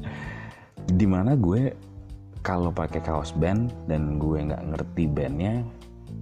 [1.00, 1.72] di mana gue
[2.40, 5.60] kalau pakai kaos band dan gue nggak ngerti bandnya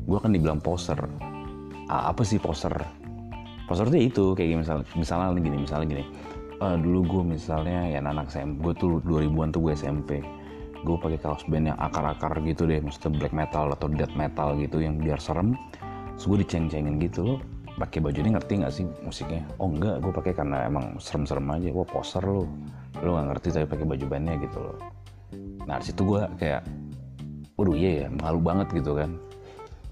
[0.06, 0.98] gue akan dibilang poser.
[1.88, 2.72] Ah, apa sih poser?
[3.66, 6.04] Poser tuh itu kayak misalnya misalnya gini misalnya gini.
[6.58, 10.10] Uh, dulu gue misalnya ya anak SMP gue tuh 2000-an tuh gue SMP
[10.86, 14.78] gue pakai kaos band yang akar-akar gitu deh maksudnya black metal atau death metal gitu
[14.82, 15.58] yang biar serem.
[16.14, 17.38] Terus gue diceng-cengin gitu loh
[17.78, 19.42] pakai baju ini ngerti nggak sih musiknya?
[19.62, 21.68] Oh enggak gue pakai karena emang serem-serem aja.
[21.70, 22.46] Gue poser loh
[22.98, 24.76] lo nggak ngerti tapi pakai baju bandnya gitu loh.
[25.66, 26.62] Nah situ gue kayak
[27.58, 29.14] waduh iya ya malu banget gitu kan.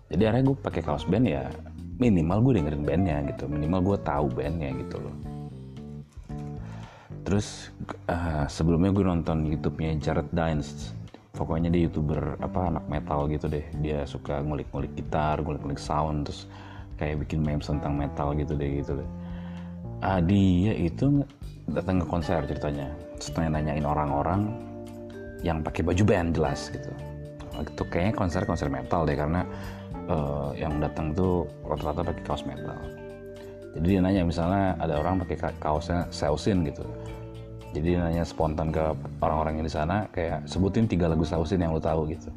[0.07, 1.51] Jadi akhirnya gue pakai kaos band ya
[1.99, 3.51] minimal gue dengerin bandnya gitu.
[3.51, 5.36] Minimal gue tahu bandnya gitu loh
[7.27, 7.75] terus
[8.07, 10.95] uh, sebelumnya gue nonton YouTube-nya Jared Dines
[11.35, 13.67] pokoknya dia youtuber apa anak metal gitu deh.
[13.83, 16.49] Dia suka ngulik-ngulik gitar ngulik-ngulik sound terus
[16.97, 19.11] kayak bikin memes tentang metal gitu deh gitu deh.
[20.01, 21.27] Uh, dia itu
[21.69, 22.89] datang ke konser ceritanya.
[23.21, 24.55] Setelah nanyain orang-orang
[25.45, 26.89] yang pakai baju band jelas gitu.
[27.59, 29.45] Itu kayaknya konser konser metal deh karena
[30.09, 32.77] uh, yang datang tuh rata-rata pakai kaos metal.
[33.77, 36.81] Jadi dia nanya misalnya ada orang pakai kaosnya Sausin gitu
[37.74, 38.83] jadi nanya spontan ke
[39.20, 42.31] orang-orang yang di sana kayak sebutin tiga lagu Sausin yang lo tahu gitu.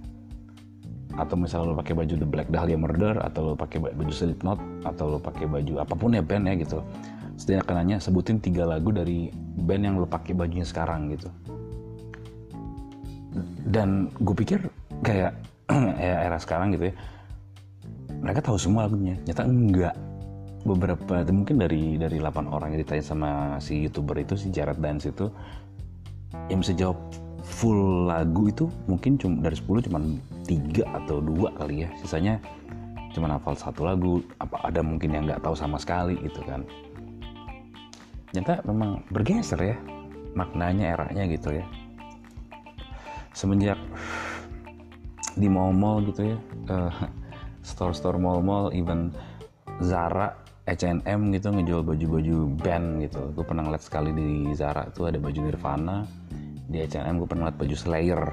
[1.17, 5.17] Atau misalnya lo pakai baju The Black Dahlia Murder atau lo pakai baju Slipknot atau
[5.17, 6.79] lo pakai baju apa pun ya band ya gitu
[7.39, 9.31] setidaknya akan nanya sebutin tiga lagu dari
[9.63, 11.31] band yang lo pakai bajunya sekarang gitu.
[13.63, 14.59] Dan gue pikir
[15.05, 15.31] kayak
[15.99, 16.95] ya era sekarang gitu ya
[18.19, 19.15] mereka tahu semua lagunya.
[19.23, 19.95] Nyata enggak
[20.67, 23.29] beberapa mungkin dari dari 8 orang yang ditanya sama
[23.63, 25.31] si youtuber itu si Jared Dance itu
[26.51, 26.99] yang bisa jawab
[27.41, 29.99] full lagu itu mungkin cuma dari 10 cuma
[30.45, 31.89] tiga atau dua kali ya.
[32.01, 32.41] Sisanya
[33.13, 36.61] cuma hafal satu lagu apa ada mungkin yang nggak tahu sama sekali gitu kan.
[38.35, 39.77] Nyata memang bergeser ya
[40.37, 41.65] maknanya eranya gitu ya.
[43.33, 43.79] Semenjak
[45.39, 46.93] di mall-mall gitu ya uh,
[47.69, 49.13] store-store mall-mall even
[49.79, 50.35] Zara
[50.69, 53.21] H&M gitu ngejual baju-baju band gitu.
[53.33, 56.05] Gue pernah ngeliat sekali di Zara itu ada baju Nirvana.
[56.69, 58.23] Di H&M gue pernah ngeliat baju Slayer.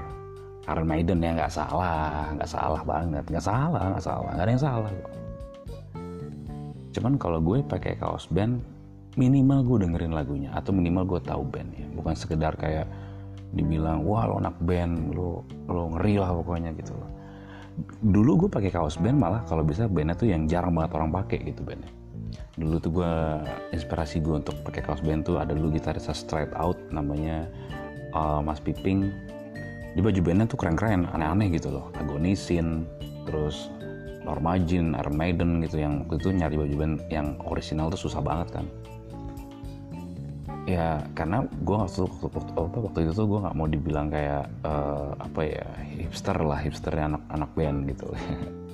[0.66, 3.24] Iron Maiden ya nggak salah nggak salah banget.
[3.30, 4.92] Nggak salah nggak salah nggak ada yang salah
[6.96, 8.64] cuman kalau gue pakai kaos band
[9.20, 11.84] minimal gue dengerin lagunya atau minimal gue tahu bandnya.
[11.92, 12.88] Bukan sekedar kayak
[13.52, 16.92] dibilang wah lo anak band lo lo ngeri lah pokoknya gitu
[18.00, 21.38] dulu gue pakai kaos band malah kalau bisa bandnya tuh yang jarang banget orang pakai
[21.44, 21.92] gitu bandnya
[22.56, 23.12] dulu tuh gue
[23.76, 27.44] inspirasi gue untuk pakai kaos band tuh ada dulu gitaris straight out namanya
[28.16, 29.12] uh, Mas Piping.
[29.96, 31.88] Di baju bandnya tuh keren-keren aneh-aneh gitu loh.
[31.96, 32.84] Agonisin
[33.24, 33.72] terus
[34.24, 38.20] Norma Jean, Iron Maiden gitu yang waktu itu nyari baju band yang original tuh susah
[38.20, 38.66] banget kan.
[40.66, 45.14] Ya karena gue waktu, waktu, waktu, waktu itu tuh gue nggak mau dibilang kayak uh,
[45.14, 48.10] apa ya hipster lah hipsternya anak-anak band gitu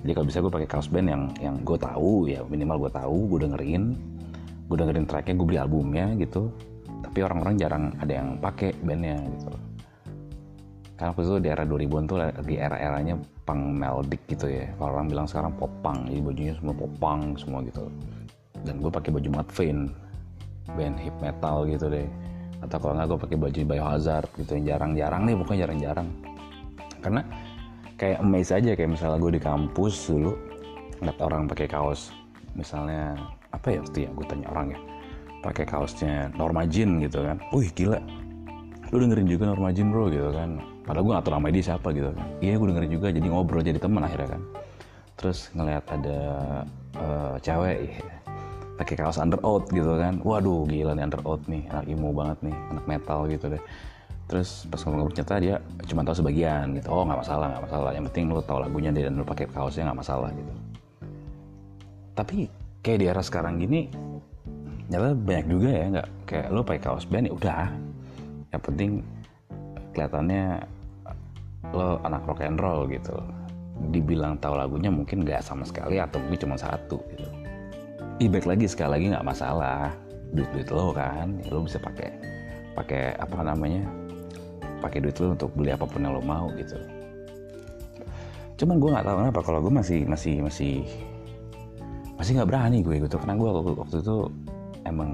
[0.00, 3.16] jadi kalau bisa gue pakai kaos band yang yang gue tahu ya minimal gue tahu
[3.36, 3.84] gue dengerin.
[4.70, 6.48] Gue dengerin tracknya gue beli albumnya gitu.
[7.00, 9.50] Tapi orang-orang jarang ada yang pakai bandnya gitu.
[10.96, 13.14] Karena waktu itu di era 2000-an tuh lagi era-eranya
[13.48, 14.68] punk melodic gitu ya.
[14.76, 17.84] Kalau orang bilang sekarang pop punk jadi bajunya semua pop punk semua gitu.
[18.60, 19.82] Dan gue pakai baju Mudvayne
[20.76, 22.08] band hip metal gitu deh.
[22.60, 26.08] Atau kalau nggak gue pakai baju biohazard gitu yang jarang-jarang nih bukan jarang-jarang.
[27.00, 27.24] Karena
[28.00, 30.32] kayak amazed aja kayak misalnya gue di kampus dulu
[31.04, 32.16] ngeliat orang pakai kaos
[32.56, 33.12] misalnya
[33.52, 34.80] apa ya waktu ya gue tanya orang ya
[35.40, 37.36] pakai kaosnya Norma Jean gitu kan.
[37.52, 38.00] Wih gila
[38.90, 40.60] lu dengerin juga Norma Jean bro gitu kan.
[40.84, 42.26] Padahal gue gak tau nama dia siapa gitu kan.
[42.40, 44.42] Iya gue dengerin juga jadi ngobrol jadi teman akhirnya kan.
[45.20, 46.18] Terus ngeliat ada
[46.96, 48.00] uh, cewek ya,
[48.80, 50.20] pakai kaos under oath gitu kan.
[50.24, 53.62] Waduh gila nih under oath nih anak emo banget nih anak metal gitu deh
[54.30, 55.56] terus pas ngobrol ternyata dia
[55.90, 56.86] cuma tahu sebagian gitu.
[56.94, 57.90] Oh nggak masalah nggak masalah.
[57.90, 60.52] Yang penting lu tahu lagunya dan lu pakai kaosnya nggak masalah gitu.
[62.14, 62.46] Tapi
[62.78, 63.90] kayak di era sekarang gini
[64.86, 67.66] nyata banyak juga ya nggak kayak lu pakai kaos band ya udah.
[68.54, 68.90] Yang penting
[69.98, 70.44] kelihatannya
[71.74, 73.18] lo anak rock and roll gitu.
[73.90, 77.26] Dibilang tahu lagunya mungkin nggak sama sekali atau mungkin cuma satu gitu.
[78.22, 79.90] Ibek lagi sekali lagi nggak masalah.
[80.30, 82.14] Duit duit lo kan ya lo bisa pakai
[82.78, 83.82] pakai apa namanya
[84.80, 86.76] pakai duit lo untuk beli apa pun yang lo mau gitu.
[88.60, 90.84] Cuman gue nggak tahu kenapa kalau gue masih masih masih
[92.20, 94.16] masih nggak berani gue gitu karena gue waktu, waktu itu
[94.84, 95.10] emang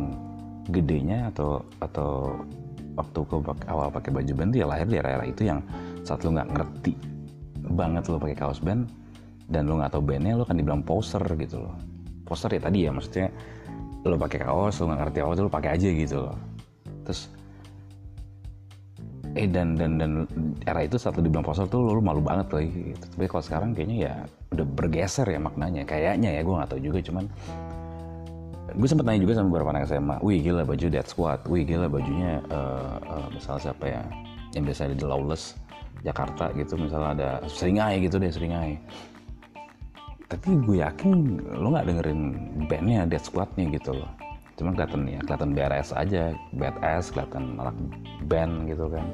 [0.70, 2.34] gedenya atau atau
[2.98, 3.38] waktu gue
[3.70, 5.62] awal pakai baju band ya lahir di era-era itu yang
[6.02, 6.94] saat lo nggak ngerti
[7.70, 8.90] banget lo pakai kaos band
[9.46, 11.76] dan lo nggak tahu bandnya lo kan dibilang poser gitu loh.
[12.26, 13.30] Poser ya tadi ya maksudnya
[14.02, 16.36] lo pakai kaos lo nggak ngerti apa lo pakai aja gitu loh.
[17.06, 17.30] Terus
[19.36, 20.24] eh dan dan dan
[20.64, 23.04] era itu saat dibilang poster tuh lo, malu banget lagi gitu.
[23.12, 24.14] tapi kalau sekarang kayaknya ya
[24.56, 25.84] udah bergeser ya maknanya.
[25.84, 26.98] Kayaknya ya gue nggak tahu juga.
[27.04, 27.24] Cuman
[28.72, 31.40] gue sempet nanya juga sama beberapa anak SMA wih gila baju Dead Squad.
[31.52, 34.02] Wih gila bajunya uh, uh, misalnya siapa ya
[34.56, 35.44] yang biasa ada di Lawless
[36.00, 36.74] Jakarta gitu.
[36.80, 38.80] Misalnya ada Seringai gitu deh Seringai.
[40.32, 42.20] Tapi gue yakin lo nggak dengerin
[42.72, 44.08] bandnya Dead Squadnya gitu loh.
[44.56, 47.76] Cuman kelihatan ya kelihatan BRS aja badass kelihatan anak
[48.24, 49.04] band gitu kan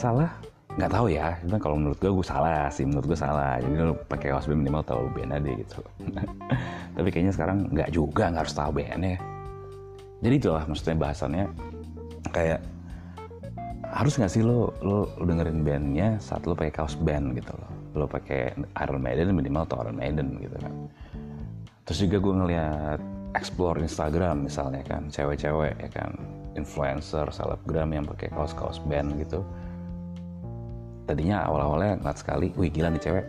[0.00, 0.30] salah?
[0.74, 1.38] Nggak tahu ya.
[1.46, 2.82] Cuman kalau menurut gue gue salah sih.
[2.82, 3.62] Menurut gue salah.
[3.62, 5.78] Jadi lo pakai kaos band minimal tahu band aja gitu.
[6.98, 8.30] Tapi kayaknya sekarang nggak juga.
[8.30, 9.18] Nggak harus tahu bandnya
[10.24, 11.46] jadi itulah maksudnya bahasannya.
[12.32, 12.60] Kayak
[13.84, 17.70] harus nggak sih lo, lo lo dengerin bandnya saat lo pakai kaos band gitu loh.
[17.92, 20.72] Lo pakai Iron Maiden minimal atau Iron Maiden gitu kan.
[21.84, 23.00] Terus juga gue ngeliat
[23.36, 25.12] explore Instagram misalnya kan.
[25.12, 26.16] Cewek-cewek ya kan.
[26.56, 29.44] Influencer selebgram yang pakai kaos-kaos band gitu
[31.04, 33.26] tadinya awal-awalnya ngeliat sekali wih gila nih cewek.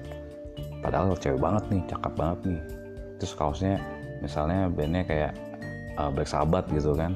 [0.79, 2.61] Padahal cewek banget nih cakep banget nih.
[3.19, 3.75] Terus kaosnya
[4.23, 5.31] misalnya bandnya kayak
[5.99, 7.15] uh, Black Sabbath gitu kan.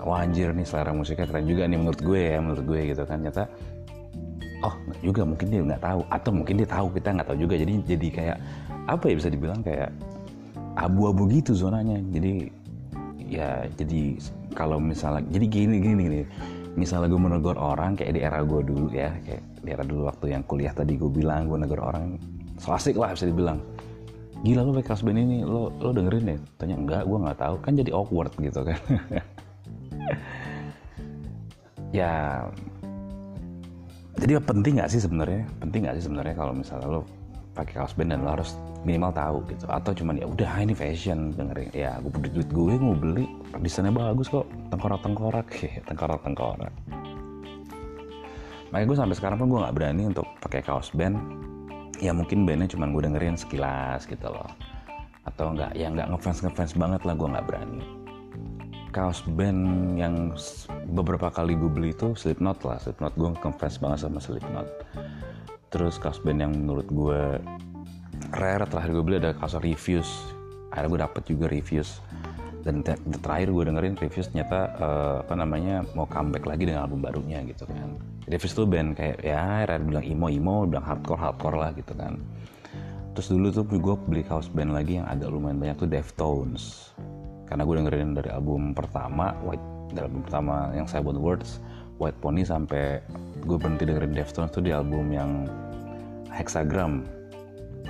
[0.00, 3.18] Wah anjir nih selera musiknya keren juga nih menurut gue ya menurut gue gitu kan.
[3.20, 3.44] Nyata
[4.60, 6.00] oh juga mungkin dia nggak tahu.
[6.08, 7.54] Atau mungkin dia tahu kita nggak tahu juga.
[7.58, 8.36] Jadi jadi kayak
[8.88, 9.90] apa ya bisa dibilang kayak
[10.78, 12.00] abu-abu gitu zonanya.
[12.14, 12.48] Jadi
[13.30, 14.18] ya jadi
[14.58, 16.20] kalau misalnya jadi gini gini gini
[16.78, 20.34] misalnya gue menegur orang kayak di era gue dulu ya kayak di era dulu waktu
[20.34, 22.14] yang kuliah tadi gue bilang gue negur orang
[22.60, 23.58] so asik lah bisa dibilang.
[24.40, 27.54] Gila lo pakai kaos band ini lo lo dengerin ya tanya enggak gue nggak tahu.
[27.64, 28.78] Kan jadi awkward gitu kan.
[31.90, 32.46] Ya
[34.14, 35.42] jadi penting nggak sih sebenarnya?
[35.58, 37.02] Penting nggak sih sebenarnya kalau misalnya lo
[37.50, 39.64] pakai kaos band dan lo harus minimal tahu gitu.
[39.68, 41.70] Atau cuman ya udah ini fashion dengerin.
[41.72, 43.24] Ya gue beli duit gue mau beli.
[43.60, 44.48] Desainnya bagus kok.
[44.72, 46.72] Tengkorak tengkorak ya tengkorak tengkorak
[48.70, 51.18] makanya gue sampai sekarang pun gue nggak berani untuk pakai kaos band.
[52.00, 54.48] Ya mungkin bandnya cuman gue dengerin sekilas gitu loh.
[55.26, 57.82] Atau nggak ya nggak ngefans ngefans banget lah gue nggak berani.
[58.90, 60.34] Kaos band yang
[60.90, 62.78] beberapa kali gue beli itu Slipknot lah.
[62.78, 64.66] Slipknot gue ngefans banget sama Slipknot.
[65.70, 67.22] Terus kaos band yang menurut gue
[68.36, 70.10] rare terakhir gue beli ada kaos Refuse
[70.70, 71.98] akhirnya gue dapet juga Refuse
[72.60, 72.84] dan
[73.24, 77.64] terakhir gue dengerin Refuse ternyata uh, apa namanya mau comeback lagi dengan album barunya gitu
[77.64, 77.96] kan.
[78.28, 82.20] Refuse tuh band kayak ya rare bilang emo emo bilang hardcore hardcore lah gitu kan.
[83.16, 86.92] Terus dulu tuh gue beli kaos band lagi yang agak lumayan banyak tuh Deftones.
[87.48, 91.58] Karena gue dengerin dari album pertama White dari album pertama yang saya buat Words
[91.98, 93.02] White Pony sampai
[93.42, 95.48] gue berhenti dengerin Deftones tuh di album yang
[96.30, 97.19] Hexagram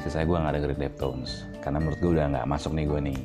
[0.01, 3.21] sisa gue nggak dengerin Deftones karena menurut gue udah nggak masuk nih gue nih.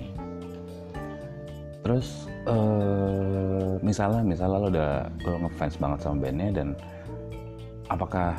[1.86, 2.08] Terus
[2.50, 4.92] uh, misalnya misalnya lo udah
[5.24, 6.68] lo ngefans banget sama bandnya dan
[7.88, 8.36] apakah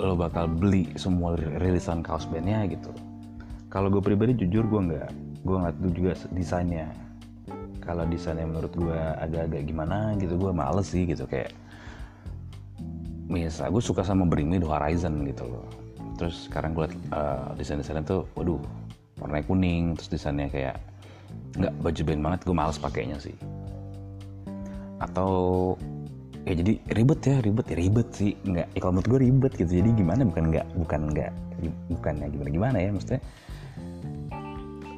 [0.00, 2.90] lo bakal beli semua rilisan kaos bandnya gitu?
[3.68, 5.10] Kalau gue pribadi jujur gue nggak
[5.44, 6.88] gue ngeliat tuh juga desainnya.
[7.84, 11.52] Kalau desainnya menurut gue agak-agak gimana gitu gue males sih gitu kayak
[13.30, 15.89] misal gue suka sama Bring Me The Horizon gitu loh
[16.20, 16.84] terus sekarang gue
[17.16, 18.60] uh, desain-desainnya tuh waduh
[19.16, 19.96] warnanya kuning.
[19.96, 20.76] Terus desainnya kayak
[21.56, 23.32] nggak baju band banget gue males pakainya sih.
[25.00, 25.30] Atau
[26.44, 28.36] ya jadi ribet ya ribet ya ribet sih.
[28.44, 29.70] Nggak ya kalau menurut gue ribet gitu.
[29.80, 30.20] Jadi gimana?
[30.28, 31.32] Bukan nggak bukan nggak
[31.88, 33.20] bukannya gimana gimana ya maksudnya.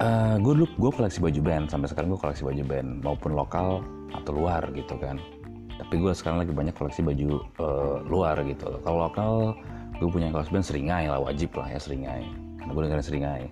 [0.03, 1.65] Uh, gue dulu gue koleksi baju band.
[1.71, 5.23] Sampai sekarang gue koleksi baju band maupun lokal atau luar gitu kan.
[5.79, 7.31] Tapi gue sekarang lagi banyak koleksi baju
[7.63, 8.83] uh, luar gitu.
[8.83, 9.55] Kalau lokal
[10.03, 12.27] gue punya kaos band seringai lah wajib lah ya seringai.
[12.59, 13.45] Karena gue dengerin seringai.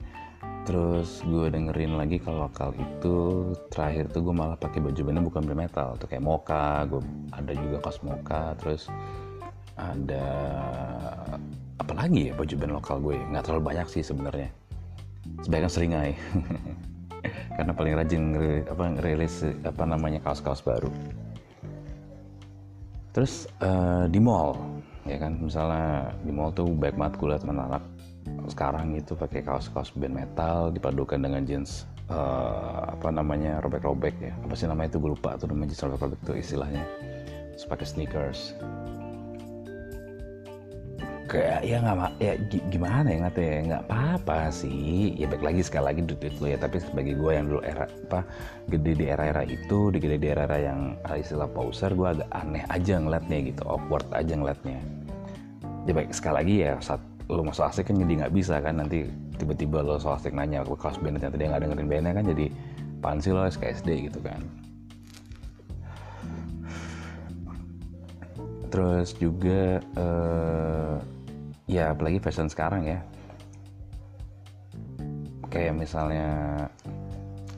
[0.67, 3.17] Terus gue dengerin lagi kalau lokal itu
[3.71, 7.53] terakhir tuh gue malah pakai baju bandnya bukan band metal tuh kayak Moka gue ada
[7.55, 8.91] juga kaos Moka terus
[9.79, 10.27] ada
[11.81, 14.51] apa lagi ya baju band lokal gue nggak terlalu banyak sih sebenarnya.
[15.47, 16.13] Sebaiknya seringai.
[17.57, 18.23] Karena paling rajin
[18.67, 20.91] apa rilis apa namanya kaos-kaos baru.
[23.11, 24.55] Terus uh, di mall
[25.09, 27.83] ya kan misalnya di mall tuh baik banget gue liat anak
[28.51, 34.33] sekarang itu pakai kaos-kaos band metal dipadukan dengan jeans uh, apa namanya robek-robek ya.
[34.45, 34.99] Apa sih namanya itu?
[34.99, 36.85] Gue lupa tuh namanya jeans robek-robek tuh istilahnya.
[37.55, 38.41] Terus pakai sneakers
[41.31, 42.35] kayak ya nggak ya
[42.75, 43.59] gimana ya nggak ya?
[43.71, 45.15] Nggak apa-apa sih.
[45.15, 48.27] Ya baik lagi sekali lagi duit lu ya tapi sebagai gue yang dulu era apa
[48.67, 52.99] gede di era-era itu di gede di era-era yang istilah pauser gue agak aneh aja
[52.99, 54.83] ngeliatnya gitu awkward aja ngeliatnya.
[55.87, 57.01] Ya baik sekali lagi ya saat
[57.31, 59.07] lo mau asik kan jadi nggak bisa kan nanti
[59.39, 62.47] tiba-tiba lo so asik nanya ke kelas band ternyata dia nggak dengerin bandnya kan jadi
[62.99, 64.43] pansi lo SKSD gitu kan.
[68.71, 70.99] Terus juga uh,
[71.71, 72.99] ya apalagi fashion sekarang ya.
[75.47, 76.29] Kayak misalnya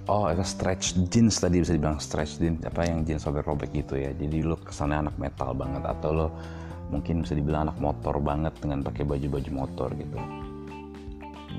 [0.08, 4.12] oh itu stretch jeans tadi bisa dibilang stretch jeans apa yang jeans robek-robek gitu ya.
[4.12, 6.28] Jadi lo kesannya anak metal banget atau lo
[6.92, 10.18] mungkin bisa dibilang anak motor banget dengan pakai baju-baju motor gitu.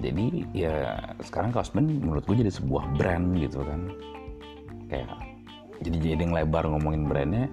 [0.04, 3.82] Jadi ya sekarang kaos menurut gue jadi sebuah brand gitu kan.
[4.94, 5.10] Kayak
[5.82, 7.50] jadi jadi lebar ngomongin brandnya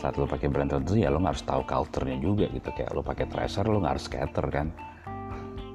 [0.00, 2.72] saat lo pakai brand tertentu ya lo nggak harus tahu culture-nya juga gitu.
[2.72, 4.72] Kayak lo pakai tracer lo nggak harus skater kan?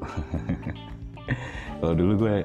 [1.80, 2.36] Kalau dulu gue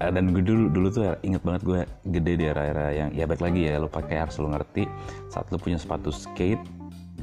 [0.00, 3.68] dan gue dulu dulu tuh inget banget gue gede di era-era yang ya baik lagi
[3.68, 4.88] ya lo pakai harus lo ngerti.
[5.28, 6.64] Saat lo punya sepatu skate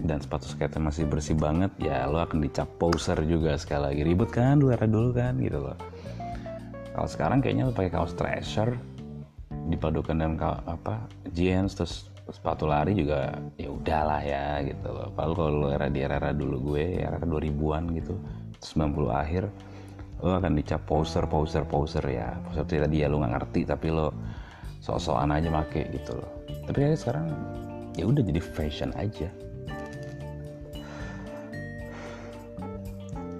[0.05, 3.57] dan sepatu skate masih bersih banget ya lo akan dicap poser juga.
[3.57, 5.77] Sekali lagi ribet kan dulu era dulu kan gitu loh.
[6.93, 8.77] Kalau sekarang kayaknya lo pakai kaos treasure
[9.65, 15.13] dipadukan dengan apa jeans terus sepatu lari juga ya udahlah ya gitu loh.
[15.13, 18.17] Padahal kalau era di era, era dulu gue era 2000-an gitu
[18.61, 19.43] 90 akhir
[20.25, 22.33] lo akan dicap poser poser poser ya.
[22.49, 24.09] Poser itu tadi ya lo nggak ngerti tapi lo
[24.81, 26.31] sok-sokan aja make gitu loh.
[26.65, 27.29] Tapi kayak sekarang
[27.93, 29.29] ya udah jadi fashion aja.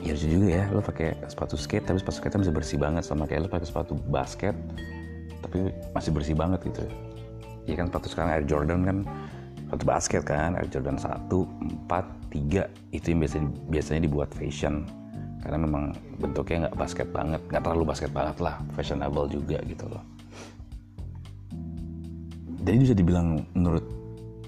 [0.05, 3.25] Ya lucu juga ya lo pakai sepatu skate tapi sepatu skate bisa bersih banget sama
[3.25, 4.53] kayak lo pakai sepatu basket
[5.41, 6.85] tapi masih bersih banget gitu.
[6.85, 7.04] ya
[7.73, 8.97] kan sepatu sekarang Air Jordan kan
[9.65, 11.25] sepatu basket kan Air Jordan 1,
[11.89, 14.85] 4, 3 itu yang biasanya, biasanya dibuat fashion.
[15.41, 20.03] Karena memang bentuknya nggak basket banget nggak terlalu basket banget lah fashionable juga gitu loh.
[22.65, 23.85] Jadi bisa dibilang menurut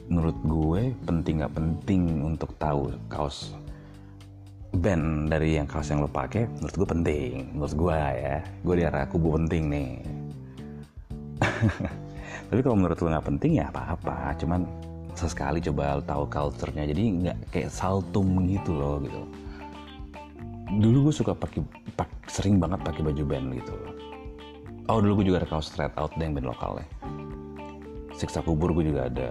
[0.09, 3.53] menurut gue penting nggak penting untuk tahu kaos
[4.74, 7.34] band dari yang kaos yang lo pakai menurut gue penting.
[7.53, 9.91] Menurut gue ya gue di arah kubu penting nih
[12.47, 14.35] tapi kalau menurut lo nggak penting ya apa-apa.
[14.39, 14.63] Cuman
[15.17, 16.87] sesekali coba tahu culture-nya.
[16.87, 19.21] Jadi nggak kayak saltum gitu loh gitu.
[20.67, 21.63] Dulu gue suka pakai
[21.95, 23.75] pak, sering banget pakai baju band gitu.
[24.87, 26.87] Oh dulu gue juga ada kaos straight out yang band lokal ya
[28.17, 29.29] siksa kubur gue juga ada.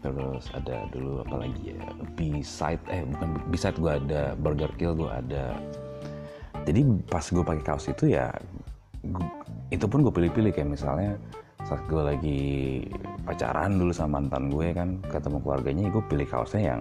[0.00, 1.82] Terus ada dulu apa lagi ya?
[2.14, 4.22] B-side eh bukan B-side gue ada.
[4.38, 5.58] Burger Kill gue ada.
[6.64, 6.80] Jadi
[7.10, 8.30] pas gue pakai kaos itu ya
[9.04, 9.26] gua,
[9.68, 11.18] itu pun gue pilih-pilih kayak misalnya
[11.64, 12.40] saat gue lagi
[13.24, 16.80] pacaran dulu sama mantan gue kan ketemu keluarganya gue pilih kaosnya yang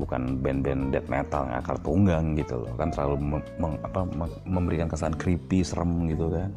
[0.00, 2.72] bukan band-band death metal yang akar tunggang gitu loh.
[2.78, 4.00] Kan terlalu mem, apa,
[4.48, 6.48] memberikan kesan creepy serem gitu kan.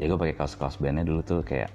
[0.00, 1.70] Ya gue pakai kaos-kaos bandnya dulu tuh kayak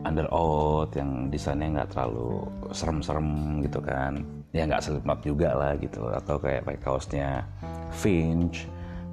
[0.00, 4.24] Under Oath yang desainnya nggak terlalu serem-serem gitu kan.
[4.50, 7.28] Ya nggak Slipknot juga lah gitu atau kayak pakai kaosnya
[7.92, 8.64] Finch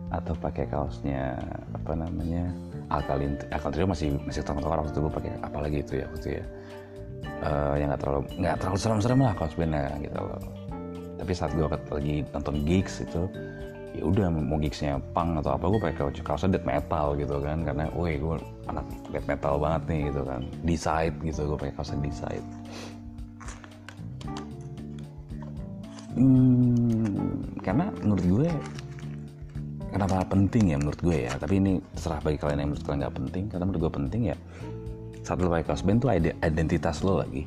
[0.08, 1.36] atau pakai kaosnya
[1.76, 2.48] apa namanya
[2.88, 6.30] Alkalin Alkalin Trio masih masih tengah-tengah waktu itu gue pakai apa lagi itu ya waktu
[6.40, 6.46] ya.
[7.38, 10.42] Uh, yang nggak terlalu nggak terlalu serem-serem lah kaos bandnya gitu loh.
[11.18, 13.22] Tapi saat gue lagi nonton gigs itu
[13.98, 17.90] ya udah mau gigsnya punk atau apa gue pakai kaos death metal gitu kan karena
[17.98, 18.36] woi gue
[18.70, 20.42] anak death metal banget nih gitu kan.
[20.64, 22.48] Decide gitu gue pakai kaosnya decide.
[26.18, 28.50] Hmm, karena menurut gue
[29.92, 31.34] kenapa penting ya menurut gue ya?
[31.36, 33.44] Tapi ini terserah bagi kalian yang menurut kalian nggak penting.
[33.52, 34.38] Karena menurut gue penting ya
[35.28, 37.44] saat lo pakai kaos band tuh identitas lo lagi.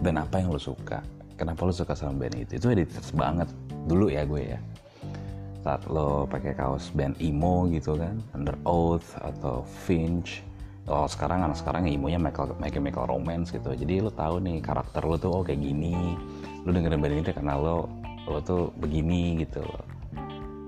[0.00, 1.04] Dan apa yang lo suka.
[1.36, 2.56] Kenapa lo suka sama band itu?
[2.56, 3.52] Itu identitas banget.
[3.84, 4.58] Dulu ya gue ya.
[5.60, 8.16] Saat lo pakai kaos band emo gitu kan.
[8.32, 10.40] Under Oath atau Finch.
[10.88, 13.76] Oh sekarang anak sekarang ya imonya Michael Michael Michael Romance gitu.
[13.76, 16.16] Jadi lo tahu nih karakter lo tuh oh kayak gini.
[16.64, 17.84] Lo dengerin band ini karena lo
[18.24, 19.60] lo tuh begini gitu.
[19.60, 19.99] loh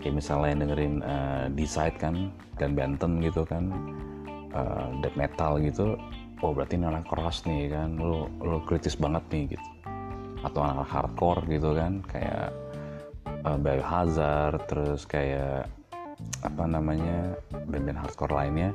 [0.02, 3.70] kayak misalnya dengerin uh, Decide kan dan Benton gitu kan
[4.52, 5.96] uh, death metal gitu
[6.42, 9.68] oh berarti ini anak keras nih kan lo lo kritis banget nih gitu.
[10.42, 12.50] Atau anak hardcore gitu kan kayak
[13.46, 15.70] uh, Biohazard terus kayak
[16.42, 17.38] apa namanya
[17.70, 18.74] band-band hardcore lainnya.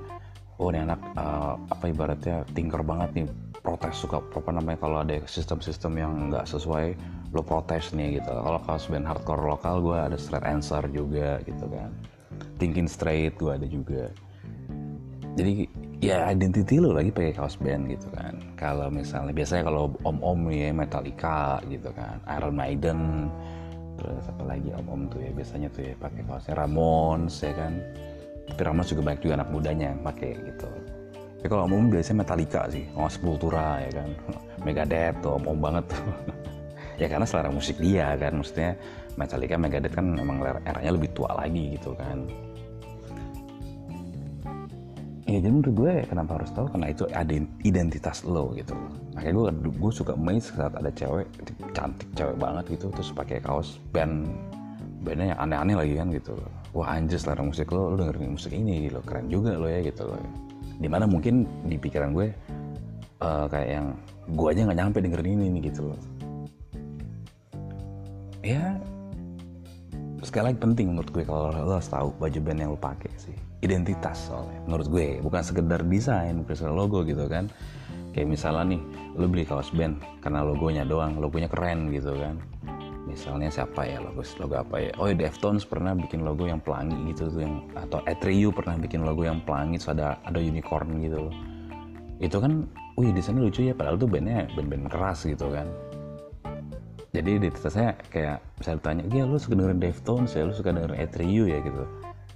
[0.57, 3.28] Oh ini anak uh, apa ibaratnya tinker banget nih
[3.68, 6.95] protes suka apa namanya kalau ada sistem-sistem yang nggak sesuai
[7.36, 8.32] lo protes nih gitu.
[8.32, 11.91] Kalau kaos band hardcore lokal gue ada straight answer juga gitu kan.
[12.63, 14.07] Thinking straight gue ada juga.
[15.36, 15.68] Jadi
[15.99, 18.39] ya identity lo lagi pakai kaos band gitu kan.
[18.55, 23.28] Kalau misalnya biasanya kalau om-om ya Metallica gitu kan Iron Maiden
[23.99, 27.76] terus apa lagi om-om tuh ya biasanya tuh ya pakai kaosnya Ramones ya kan.
[28.47, 30.72] Tapi Ramones juga banyak juga anak mudanya yang pakai gitu
[31.38, 32.89] tapi kalau om-om biasanya Metallica sih.
[32.97, 34.09] Oh Sepultura ya kan.
[34.65, 35.85] Megadeth tuh om-om banget.
[35.93, 36.01] Tuh
[37.01, 38.41] ya karena selera musik dia kan.
[38.41, 38.73] Maksudnya
[39.21, 42.25] Metallica Megadeth kan memang eranya lebih tua lagi gitu kan.
[45.27, 46.71] Ya jadi menurut gue kenapa harus tahu?
[46.73, 48.73] Karena itu ada identitas lo gitu.
[49.13, 51.27] Makanya gue gue suka main saat ada cewek
[51.77, 52.89] cantik cewek banget gitu.
[52.97, 54.25] Terus pakai kaos band
[55.05, 56.33] bandnya yang aneh-aneh lagi kan gitu.
[56.73, 59.05] Wah anjir selera musik lo lo dengerin musik ini gitu.
[59.05, 60.09] Keren juga lo ya gitu.
[60.09, 60.46] loh
[60.78, 62.28] di mana mungkin di pikiran gue
[63.21, 63.88] uh, kayak yang
[64.34, 66.01] gue aja nggak nyampe dengerin ini nih gitu loh.
[68.45, 68.80] Ya
[70.25, 73.36] sekali lagi penting menurut gue kalau lo harus tahu baju band yang lo pakai sih.
[73.65, 75.07] Identitas soalnya menurut gue.
[75.23, 77.49] Bukan sekedar desain bukan sekedar logo gitu kan.
[78.13, 78.82] Kayak misalnya nih
[79.17, 82.38] lu beli kaos band karena logonya doang logonya keren gitu kan
[83.08, 84.91] misalnya siapa ya logo logo apa ya?
[84.99, 89.08] Oh ya Deftones pernah bikin logo yang pelangi gitu tuh yang atau Atreyu pernah bikin
[89.08, 91.36] logo yang pelangi terus ada ada unicorn gitu loh.
[92.20, 92.68] Itu kan
[92.99, 95.72] wih desainnya lucu ya padahal tuh bandnya band-band keras gitu kan.
[97.16, 100.43] Jadi di saya kayak saya tanya ya lu suka dengerin Deftones ya?
[100.43, 101.64] Lu suka dengerin Atreyu ya?
[101.64, 101.84] Gitu.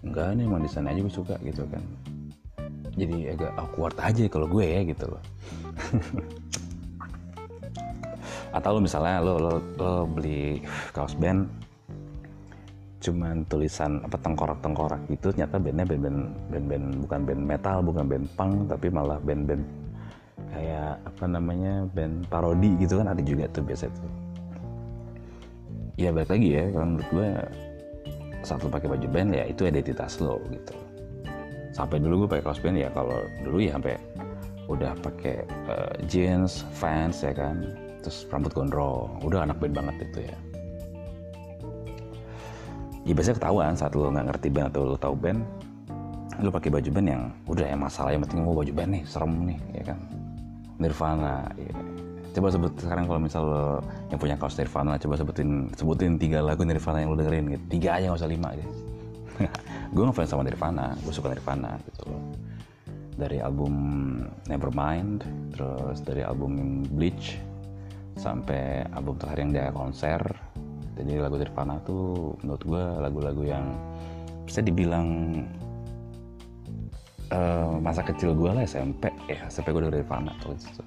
[0.08, 1.84] Enggak nih emang desain aja gue suka gitu kan.
[2.96, 5.24] Jadi agak awkward aja kalau gue ya gitu loh
[8.52, 10.60] atau lo misalnya lo, lo, lo beli
[10.92, 11.48] kaos band
[13.02, 16.20] cuman tulisan apa tengkorak-tengkorak gitu ternyata bandnya band-band
[16.54, 19.66] band-band bukan band metal bukan band punk tapi malah band-band
[20.54, 24.12] kayak apa namanya band parodi gitu kan ada juga tuh biasa tuh.
[26.00, 27.30] Ya balik lagi ya kalau menurut gue
[28.42, 30.74] saat lo pakai baju band ya itu identitas lo gitu.
[31.72, 33.96] Sampai dulu gue pakai kaos band ya kalau dulu ya sampai
[34.70, 35.36] udah pakai
[35.68, 37.60] uh, jeans, fans ya kan,
[38.02, 40.38] terus rambut gondrong, udah anak band banget itu ya.
[43.02, 45.42] Ya biasanya ketahuan saat lo nggak ngerti band atau lo tahu band,
[46.42, 49.34] lo pakai baju band yang udah ya masalah yang penting mau baju band nih, serem
[49.46, 49.98] nih, ya kan.
[50.82, 51.74] Nirvana, ya.
[52.32, 53.66] Coba sebut sekarang kalau misal lo
[54.10, 57.64] yang punya kaos Nirvana, coba sebutin sebutin tiga lagu Nirvana yang lo dengerin gitu.
[57.78, 58.72] Tiga aja nggak usah lima gitu.
[59.94, 62.22] gue ngefans sama Nirvana, gue suka Nirvana gitu loh
[63.22, 63.74] dari album
[64.50, 65.22] Nevermind
[65.54, 67.38] terus dari album Bleach
[68.18, 70.22] sampai album terakhir yang dia konser.
[70.98, 73.66] Jadi lagu Nirvana tuh menurut gue lagu-lagu yang
[74.44, 75.08] bisa dibilang
[77.32, 80.54] uh, masa kecil gue lah SMP ya SMP gue dari Nirvana tuh.
[80.56, 80.84] Gitu.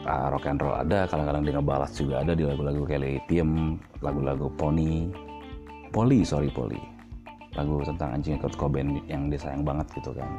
[0.00, 4.48] Uh, rock and roll ada kadang-kadang dia ngebalas juga ada di lagu-lagu kayak Lithium lagu-lagu
[4.58, 5.08] Pony.
[5.90, 6.78] Poli sorry Poli.
[7.58, 10.30] Lagu tentang anjing Kurt Cobain yang disayang banget gitu kan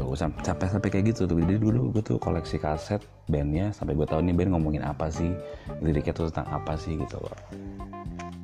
[0.00, 1.36] tuh sampai sampai kayak gitu tuh.
[1.36, 5.28] Jadi dulu gue tuh koleksi kaset bandnya sampai gue tahu nih band ngomongin apa sih
[5.84, 7.36] liriknya tuh tentang apa sih gitu loh.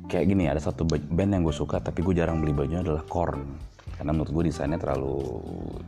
[0.07, 3.41] Kayak gini ada satu band yang gue suka tapi gue jarang beli bajunya adalah Korn.
[3.97, 5.17] Karena menurut gue desainnya terlalu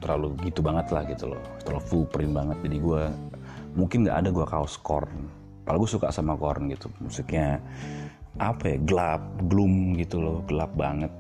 [0.02, 1.42] terlalu gitu banget lah gitu loh.
[1.62, 2.58] Terlalu full print banget.
[2.66, 3.02] Jadi gue
[3.78, 5.14] mungkin nggak ada gue kaos Korn.
[5.70, 6.90] Kalau gue suka sama Korn gitu.
[6.98, 7.62] Musiknya
[8.42, 10.42] apa ya gelap gloom gitu loh.
[10.50, 11.14] Gelap banget.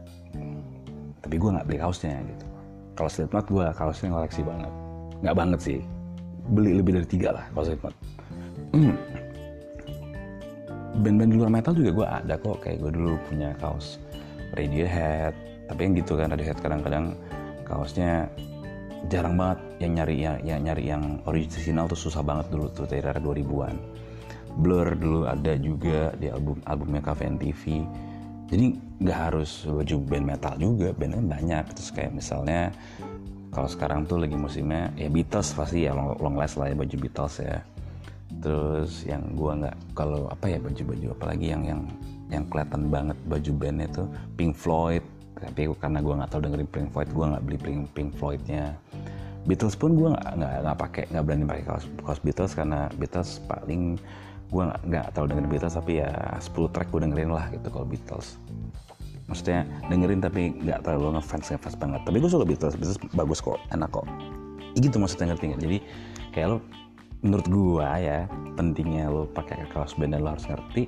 [1.21, 2.48] Tapi gue nggak beli kaosnya gitu
[2.99, 4.71] kalau Slipknot gue kaosnya koleksi banget.
[5.23, 5.79] Nggak banget sih.
[6.51, 7.95] Beli lebih dari tiga lah kalau Slipknot.
[8.75, 8.93] Hmm.
[10.99, 12.59] band-band di luar metal juga gue ada kok.
[12.59, 14.03] Kayak gue dulu punya kaos
[14.51, 15.31] Radiohead.
[15.71, 17.15] Tapi yang gitu kan Radiohead kadang-kadang
[17.63, 18.27] kaosnya
[19.07, 19.63] jarang banget.
[19.79, 23.79] Yang nyari yang, yang nyari yang original tuh susah banget dulu tuh dari era 2000-an
[24.59, 27.85] Blur dulu ada juga di album albumnya Cafe TV
[28.49, 31.65] jadi nggak harus baju band metal juga bandnya banyak.
[31.77, 32.73] Terus kayak misalnya
[33.53, 36.95] kalau sekarang tuh lagi musimnya ya Beatles pasti ya long, long last lah ya baju
[36.97, 37.61] Beatles ya.
[38.41, 41.81] Terus yang gua nggak kalau apa ya baju-baju apalagi yang yang
[42.29, 45.05] yang kelihatan banget baju bandnya tuh Pink Floyd.
[45.37, 48.73] Tapi karena gua nggak tahu dengerin Pink Floyd gua nggak beli Pink, Pink Floydnya.
[49.45, 53.37] Beatles pun gua nggak nggak nggak pakai nggak berani pakai kaos kaos Beatles karena Beatles
[53.45, 54.01] paling
[54.49, 56.09] gue nggak terlalu dengerin Beatles tapi ya
[56.41, 58.41] 10 track gue dengerin lah gitu kalau Beatles.
[59.29, 59.61] Maksudnya
[59.93, 62.01] dengerin tapi nggak terlalu ngefans ngefans banget.
[62.01, 64.05] Tapi gue suka Beatles Beatles bagus kok enak kok.
[64.73, 65.77] Gitu maksudnya ngerti gak jadi
[66.33, 66.57] kayak lo
[67.21, 68.25] menurut gue ya
[68.57, 70.87] pentingnya lo pakai kaos band dan lo harus ngerti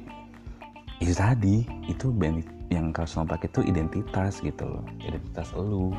[1.02, 4.86] itu tadi itu band yang kaos lo pakai itu identitas gitu loh.
[5.06, 5.94] Identitas lo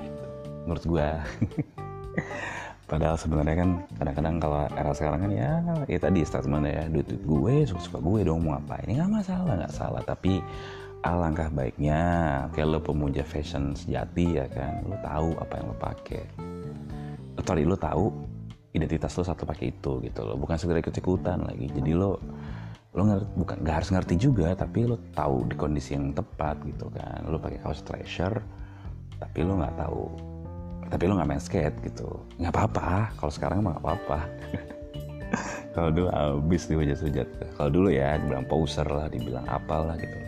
[0.66, 1.06] menurut gue
[2.92, 5.50] padahal sebenarnya kan kadang-kadang kalau era sekarang kan ya
[5.88, 9.52] ya tadi statement ya duit, duit gue suka-suka gue dong mau apa ini nggak masalah
[9.56, 10.02] nggak salah.
[10.04, 10.44] Tapi
[11.00, 12.00] alangkah baiknya
[12.52, 16.22] kayak lo pemuja fashion sejati ya kan lo tahu apa yang lo pakai
[17.40, 18.12] sorry lo tahu
[18.76, 21.72] identitas lo satu pakai itu gitu lo bukan sekedar ikut ikutan lagi.
[21.72, 22.20] Jadi lo
[22.92, 26.92] lo ngerti, bukan nggak harus ngerti juga tapi lo tahu di kondisi yang tepat gitu
[26.92, 27.24] kan.
[27.24, 28.36] Lo pakai kaos treasure
[29.16, 30.31] tapi lo nggak tahu
[30.92, 32.20] tapi lo nggak main skate gitu.
[32.36, 33.16] Nggak apa-apa.
[33.16, 34.18] Kalau sekarang mah nggak apa-apa.
[35.72, 40.18] Kalau dulu abis dihujat-hujat kalau dulu ya dibilang poser lah dibilang apalah gitu.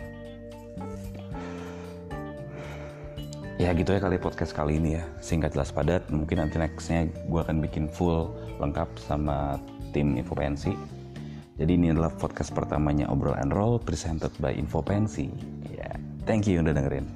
[3.61, 5.05] Ya gitu ya kali podcast kali ini ya.
[5.21, 6.09] Singkat jelas padat.
[6.09, 9.61] Mungkin nanti nextnya gue akan bikin full lengkap sama
[9.95, 10.75] tim Infopensi
[11.55, 15.31] jadi ini adalah podcast pertamanya Obrol and Roll presented by Infopensi
[15.71, 15.87] ya
[16.27, 17.07] thank you udah dengerin